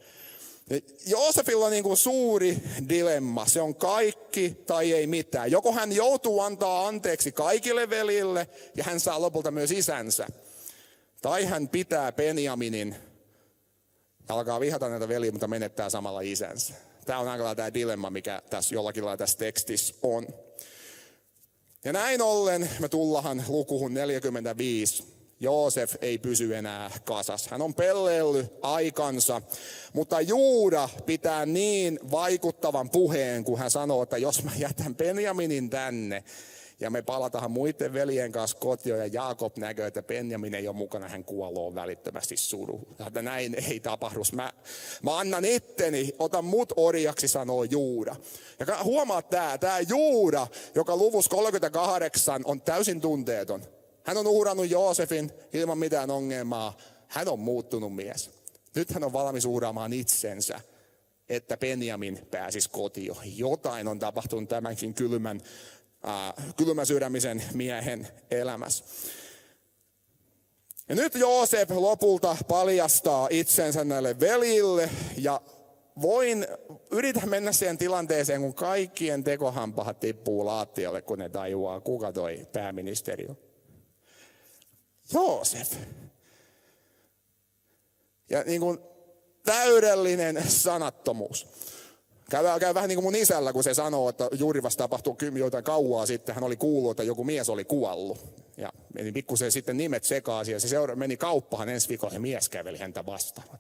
Joosefilla 1.05 1.65
on 1.65 1.71
niin 1.71 1.83
kuin 1.83 1.97
suuri 1.97 2.57
dilemma. 2.89 3.45
Se 3.45 3.61
on 3.61 3.75
kaikki 3.75 4.57
tai 4.67 4.93
ei 4.93 5.07
mitään. 5.07 5.51
Joko 5.51 5.73
hän 5.73 5.91
joutuu 5.91 6.39
antaa 6.39 6.87
anteeksi 6.87 7.31
kaikille 7.31 7.89
velille 7.89 8.47
ja 8.75 8.83
hän 8.83 8.99
saa 8.99 9.21
lopulta 9.21 9.51
myös 9.51 9.71
isänsä. 9.71 10.27
Tai 11.21 11.45
hän 11.45 11.69
pitää 11.69 12.11
Benjaminin 12.11 12.95
ja 14.29 14.35
alkaa 14.35 14.59
vihata 14.59 14.89
näitä 14.89 15.07
veliä, 15.07 15.31
mutta 15.31 15.47
menettää 15.47 15.89
samalla 15.89 16.21
isänsä. 16.21 16.73
Tämä 17.05 17.19
on 17.19 17.27
aika 17.27 17.55
tämä 17.55 17.73
dilemma, 17.73 18.09
mikä 18.09 18.41
tässä 18.49 18.75
jollakin 18.75 19.05
lailla 19.05 19.17
tässä 19.17 19.37
tekstissä 19.37 19.95
on. 20.01 20.27
Ja 21.85 21.93
näin 21.93 22.21
ollen 22.21 22.69
me 22.79 22.89
tullahan 22.89 23.43
lukuhun 23.47 23.93
45. 23.93 25.18
Joosef 25.39 25.95
ei 26.01 26.17
pysy 26.17 26.55
enää 26.55 26.91
kasas. 27.05 27.47
Hän 27.47 27.61
on 27.61 27.73
pelleillyt 27.73 28.53
aikansa, 28.61 29.41
mutta 29.93 30.21
Juuda 30.21 30.89
pitää 31.05 31.45
niin 31.45 31.99
vaikuttavan 32.11 32.89
puheen, 32.89 33.43
kun 33.43 33.59
hän 33.59 33.71
sanoo, 33.71 34.03
että 34.03 34.17
jos 34.17 34.43
mä 34.43 34.51
jätän 34.57 34.95
Benjaminin 34.95 35.69
tänne, 35.69 36.23
ja 36.79 36.89
me 36.89 37.01
palataan 37.01 37.51
muiden 37.51 37.93
veljen 37.93 38.31
kanssa 38.31 38.57
kotiin 38.57 38.97
ja 38.97 39.05
Jaakob 39.05 39.57
näkee, 39.57 39.87
että 39.87 40.03
Benjamin 40.03 40.55
ei 40.55 40.67
ole 40.67 40.75
mukana, 40.75 41.07
hän 41.07 41.23
kuoloo 41.23 41.75
välittömästi 41.75 42.37
suru. 42.37 42.87
Että 43.07 43.21
näin 43.21 43.55
ei 43.69 43.79
tapahdu. 43.79 44.21
Mä, 44.33 44.53
mä 45.03 45.17
annan 45.17 45.45
itteni, 45.45 46.13
otan 46.19 46.45
mut 46.45 46.73
orjaksi, 46.75 47.27
sanoo 47.27 47.63
Juuda. 47.63 48.15
Ja 48.59 48.83
huomaa 48.83 49.21
tämä, 49.21 49.57
tämä 49.57 49.79
Juuda, 49.79 50.47
joka 50.75 50.97
luvus 50.97 51.29
38 51.29 52.41
on 52.45 52.61
täysin 52.61 53.01
tunteeton. 53.01 53.78
Hän 54.09 54.17
on 54.17 54.27
uhrannut 54.27 54.69
Joosefin 54.69 55.31
ilman 55.53 55.77
mitään 55.77 56.11
ongelmaa. 56.11 56.77
Hän 57.07 57.27
on 57.27 57.39
muuttunut 57.39 57.95
mies. 57.95 58.31
Nyt 58.75 58.91
hän 58.91 59.03
on 59.03 59.13
valmis 59.13 59.45
uhraamaan 59.45 59.93
itsensä, 59.93 60.61
että 61.29 61.57
Benjamin 61.57 62.27
pääsisi 62.31 62.69
kotiin. 62.69 63.15
Jotain 63.35 63.87
on 63.87 63.99
tapahtunut 63.99 64.49
tämänkin 64.49 64.93
kylmän, 64.93 65.41
äh, 66.07 66.45
kylmäsydämisen 66.57 67.43
miehen 67.53 68.07
elämässä. 68.31 68.85
Ja 70.89 70.95
nyt 70.95 71.15
Joosef 71.15 71.69
lopulta 71.71 72.37
paljastaa 72.47 73.27
itsensä 73.31 73.83
näille 73.83 74.19
velille 74.19 74.89
ja 75.17 75.41
voin, 76.01 76.47
yritä 76.91 77.25
mennä 77.25 77.51
siihen 77.51 77.77
tilanteeseen, 77.77 78.41
kun 78.41 78.53
kaikkien 78.53 79.23
tekohampahat 79.23 79.99
tippuu 79.99 80.45
laattialle, 80.45 81.01
kun 81.01 81.19
ne 81.19 81.29
tajuaa, 81.29 81.81
kuka 81.81 82.13
toi 82.13 82.47
pääministeri 82.53 83.25
on. 83.29 83.48
Joosef. 85.13 85.73
Ja 88.29 88.43
niin 88.43 88.61
kuin 88.61 88.79
täydellinen 89.43 90.43
sanattomuus. 90.49 91.47
Käy, 92.29 92.59
käy 92.59 92.73
vähän 92.73 92.87
niin 92.87 92.95
kuin 92.95 93.03
mun 93.03 93.15
isällä, 93.15 93.53
kun 93.53 93.63
se 93.63 93.73
sanoo, 93.73 94.09
että 94.09 94.29
juuri 94.31 94.63
vasta 94.63 94.83
tapahtui 94.83 95.15
jotain 95.35 95.63
kauaa 95.63 96.05
sitten. 96.05 96.35
Hän 96.35 96.43
oli 96.43 96.55
kuullut, 96.55 96.91
että 96.91 97.03
joku 97.03 97.23
mies 97.23 97.49
oli 97.49 97.65
kuollut. 97.65 98.17
Ja 98.57 98.73
meni 98.93 99.11
pikkusen 99.11 99.51
sitten 99.51 99.77
nimet 99.77 100.03
sekaisin 100.03 100.53
ja 100.53 100.59
se 100.59 100.67
seura- 100.67 100.95
meni 100.95 101.17
kauppahan 101.17 101.69
ensi 101.69 101.89
viikolla 101.89 102.13
ja 102.13 102.19
mies 102.19 102.49
käveli 102.49 102.77
häntä 102.77 103.05
vastaan. 103.05 103.59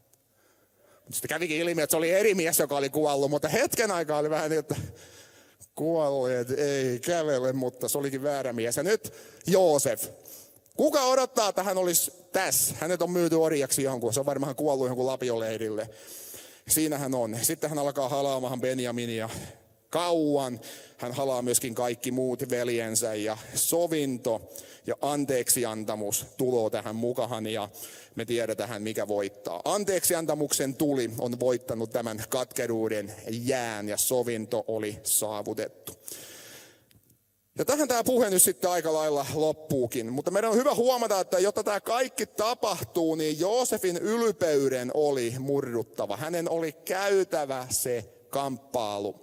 Sitten 1.11 1.29
kävikin 1.29 1.57
ilmi, 1.57 1.81
että 1.81 1.91
se 1.91 1.97
oli 1.97 2.11
eri 2.11 2.35
mies, 2.35 2.59
joka 2.59 2.77
oli 2.77 2.89
kuollut, 2.89 3.29
mutta 3.29 3.47
hetken 3.47 3.91
aikaa 3.91 4.19
oli 4.19 4.29
vähän 4.29 4.49
niin, 4.49 4.59
että 4.59 4.75
kuolleet 5.75 6.51
ei 6.51 6.99
kävele, 6.99 7.53
mutta 7.53 7.89
se 7.89 7.97
olikin 7.97 8.23
väärä 8.23 8.53
mies. 8.53 8.77
Ja 8.77 8.83
nyt 8.83 9.13
Joosef. 9.47 10.09
Kuka 10.79 11.03
odottaa, 11.03 11.49
että 11.49 11.63
hän 11.63 11.77
olisi 11.77 12.11
tässä? 12.31 12.75
Hänet 12.79 13.01
on 13.01 13.11
myyty 13.11 13.35
orjaksi 13.35 13.83
jonkun, 13.83 14.13
se 14.13 14.19
on 14.19 14.25
varmaan 14.25 14.55
kuollut 14.55 14.87
jonkun 14.87 15.05
lapioleirille. 15.05 15.89
Siinä 16.67 16.97
hän 16.97 17.15
on. 17.15 17.37
Sitten 17.41 17.69
hän 17.69 17.79
alkaa 17.79 18.09
halaamaan 18.09 18.61
Benjaminia 18.61 19.29
kauan. 19.89 20.59
Hän 20.97 21.11
halaa 21.11 21.41
myöskin 21.41 21.75
kaikki 21.75 22.11
muut 22.11 22.49
veljensä 22.49 23.15
ja 23.15 23.37
sovinto 23.55 24.41
ja 24.87 24.95
anteeksiantamus 25.01 26.25
tuloo 26.37 26.69
tähän 26.69 26.95
mukahan 26.95 27.47
ja 27.47 27.69
me 28.15 28.25
tiedetään 28.25 28.81
mikä 28.81 29.07
voittaa. 29.07 29.61
Anteeksiantamuksen 29.65 30.75
tuli 30.75 31.11
on 31.17 31.39
voittanut 31.39 31.89
tämän 31.89 32.23
katkeruuden 32.29 33.13
jään 33.29 33.89
ja 33.89 33.97
sovinto 33.97 34.63
oli 34.67 34.99
saavutettu. 35.03 35.95
Ja 37.59 37.65
tähän 37.65 37.87
tämä 37.87 38.03
puhe 38.03 38.29
nyt 38.29 38.43
sitten 38.43 38.69
aika 38.69 38.93
lailla 38.93 39.25
loppuukin. 39.33 40.13
Mutta 40.13 40.31
meidän 40.31 40.51
on 40.51 40.57
hyvä 40.57 40.75
huomata, 40.75 41.19
että 41.19 41.39
jotta 41.39 41.63
tämä 41.63 41.81
kaikki 41.81 42.25
tapahtuu, 42.25 43.15
niin 43.15 43.39
Joosefin 43.39 43.97
ylpeyden 43.97 44.91
oli 44.93 45.35
murruttava. 45.39 46.17
Hänen 46.17 46.49
oli 46.49 46.71
käytävä 46.71 47.67
se 47.69 48.05
kamppailu. 48.29 49.15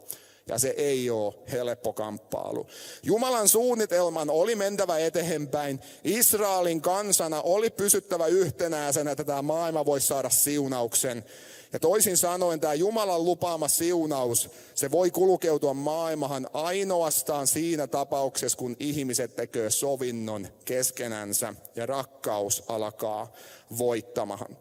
Ja 0.49 0.59
se 0.59 0.68
ei 0.68 1.11
ole 1.11 1.34
helppo 1.53 1.93
kamppailu. 1.93 2.66
Jumalan 3.03 3.49
suunnitelman 3.49 4.30
oli 4.30 4.55
mentävä 4.55 4.99
eteenpäin. 4.99 5.80
Israelin 6.05 6.80
kansana 6.80 7.43
oli 7.43 7.70
pysyttävä 7.70 8.26
yhtenäisenä, 8.26 9.11
että 9.11 9.24
tämä 9.24 9.43
maailma 9.43 9.87
voisi 9.87 10.07
saada 10.07 10.30
siunauksen. 10.30 11.24
Ja 11.73 11.81
toisin 11.81 12.17
sanoen 12.17 12.61
tämä 12.61 12.75
Jumalan 12.75 13.25
lupaama 13.25 13.69
siunaus, 13.69 14.51
se 14.75 14.91
voi 14.91 15.11
kulkeutua 15.11 15.75
maailmahan 15.75 16.47
ainoastaan 16.53 17.47
siinä 17.47 17.87
tapauksessa, 17.87 18.59
kun 18.59 18.77
ihmiset 18.81 19.37
tekee 19.37 19.71
sovinnon 19.71 20.49
keskenänsä 20.64 21.55
ja 21.77 21.87
rakkaus 21.87 22.64
alkaa 22.69 23.33
voittamahan. 23.79 24.57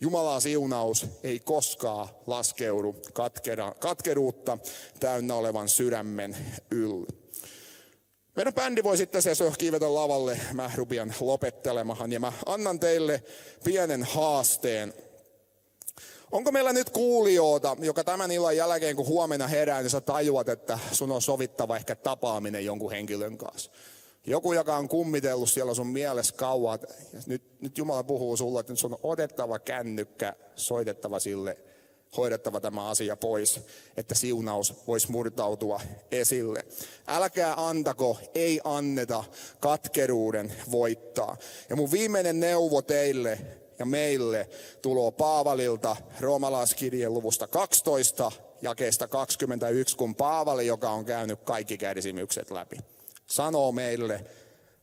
Jumalan 0.00 0.40
siunaus 0.40 1.06
ei 1.22 1.40
koskaan 1.40 2.08
laskeudu 2.26 2.96
katkera, 3.12 3.74
katkeruutta 3.78 4.58
täynnä 5.00 5.34
olevan 5.34 5.68
sydämen 5.68 6.36
yllä. 6.70 7.06
Meidän 8.36 8.54
bändi 8.54 8.82
voi 8.82 8.96
sitten 8.96 9.22
se 9.22 9.30
kiivetä 9.58 9.94
lavalle, 9.94 10.40
mä 10.52 10.70
lopettelemahan 11.20 12.12
ja 12.12 12.20
mä 12.20 12.32
annan 12.46 12.80
teille 12.80 13.22
pienen 13.64 14.02
haasteen. 14.02 14.94
Onko 16.32 16.52
meillä 16.52 16.72
nyt 16.72 16.90
kuulijoita, 16.90 17.76
joka 17.80 18.04
tämän 18.04 18.30
illan 18.30 18.56
jälkeen 18.56 18.96
kun 18.96 19.06
huomenna 19.06 19.46
herää, 19.46 19.80
niin 19.80 19.90
sä 19.90 20.00
tajuat, 20.00 20.48
että 20.48 20.78
sun 20.92 21.12
on 21.12 21.22
sovittava 21.22 21.76
ehkä 21.76 21.94
tapaaminen 21.94 22.64
jonkun 22.64 22.90
henkilön 22.90 23.38
kanssa. 23.38 23.70
Joku, 24.26 24.52
joka 24.52 24.76
on 24.76 24.88
kummitellut 24.88 25.50
siellä 25.50 25.74
sun 25.74 25.86
mielessä 25.86 26.34
kauan, 26.34 26.78
ja 27.12 27.20
nyt, 27.26 27.42
nyt 27.60 27.78
Jumala 27.78 28.04
puhuu 28.04 28.36
sulle, 28.36 28.60
että 28.60 28.72
nyt 28.72 28.80
sun 28.80 28.92
on 28.92 28.98
otettava 29.02 29.58
kännykkä, 29.58 30.36
soitettava 30.56 31.18
sille, 31.20 31.58
hoidettava 32.16 32.60
tämä 32.60 32.88
asia 32.88 33.16
pois, 33.16 33.60
että 33.96 34.14
siunaus 34.14 34.74
voisi 34.86 35.10
murtautua 35.10 35.80
esille. 36.10 36.64
Älkää 37.06 37.54
antako, 37.56 38.18
ei 38.34 38.60
anneta 38.64 39.24
katkeruuden 39.60 40.52
voittaa. 40.70 41.36
Ja 41.70 41.76
mun 41.76 41.90
viimeinen 41.90 42.40
neuvo 42.40 42.82
teille 42.82 43.38
ja 43.78 43.86
meille 43.86 44.48
tulo 44.82 45.12
Paavalilta 45.12 45.96
roomalaiskirjeen 46.20 47.14
luvusta 47.14 47.46
12, 47.46 48.32
jakeesta 48.62 49.08
21, 49.08 49.96
kun 49.96 50.14
Paavali, 50.14 50.66
joka 50.66 50.90
on 50.90 51.04
käynyt 51.04 51.40
kaikki 51.40 51.78
kärsimykset 51.78 52.50
läpi 52.50 52.78
sanoo 53.32 53.72
meille, 53.72 54.24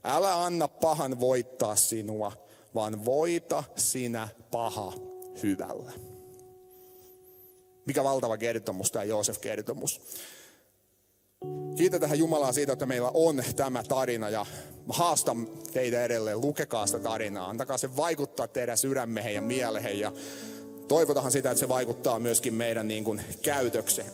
älä 0.04 0.44
anna 0.44 0.68
pahan 0.68 1.20
voittaa 1.20 1.76
sinua, 1.76 2.32
vaan 2.76 3.06
voita 3.06 3.64
sinä 3.76 4.28
paha 4.52 4.94
hyvällä. 5.44 5.92
Mikä 7.86 8.04
valtava 8.04 8.38
kertomus 8.38 8.92
tämä 8.92 9.04
Joosef-kertomus. 9.04 10.02
Kiitetään 11.78 12.20
Jumalaa 12.20 12.52
siitä, 12.52 12.74
että 12.74 12.86
meillä 12.86 13.12
on 13.14 13.44
tämä 13.56 13.84
tarina 13.84 14.30
ja 14.30 14.46
haastan 14.90 15.48
teitä 15.74 16.04
edelleen, 16.04 16.42
lukekaa 16.42 16.88
sitä 16.88 17.00
tarinaa. 17.00 17.50
Antakaa 17.50 17.78
se 17.78 17.96
vaikuttaa 17.96 18.48
teidän 18.48 18.78
sydämehen 18.78 19.34
ja 19.34 19.42
mielehen 19.42 20.00
ja 20.00 20.12
toivotahan 20.88 21.32
sitä, 21.32 21.52
että 21.52 21.60
se 21.60 21.70
vaikuttaa 21.70 22.20
myöskin 22.20 22.54
meidän 22.54 22.88
niin 22.88 23.04
kuin 23.04 23.22
käytökseen. 23.42 24.08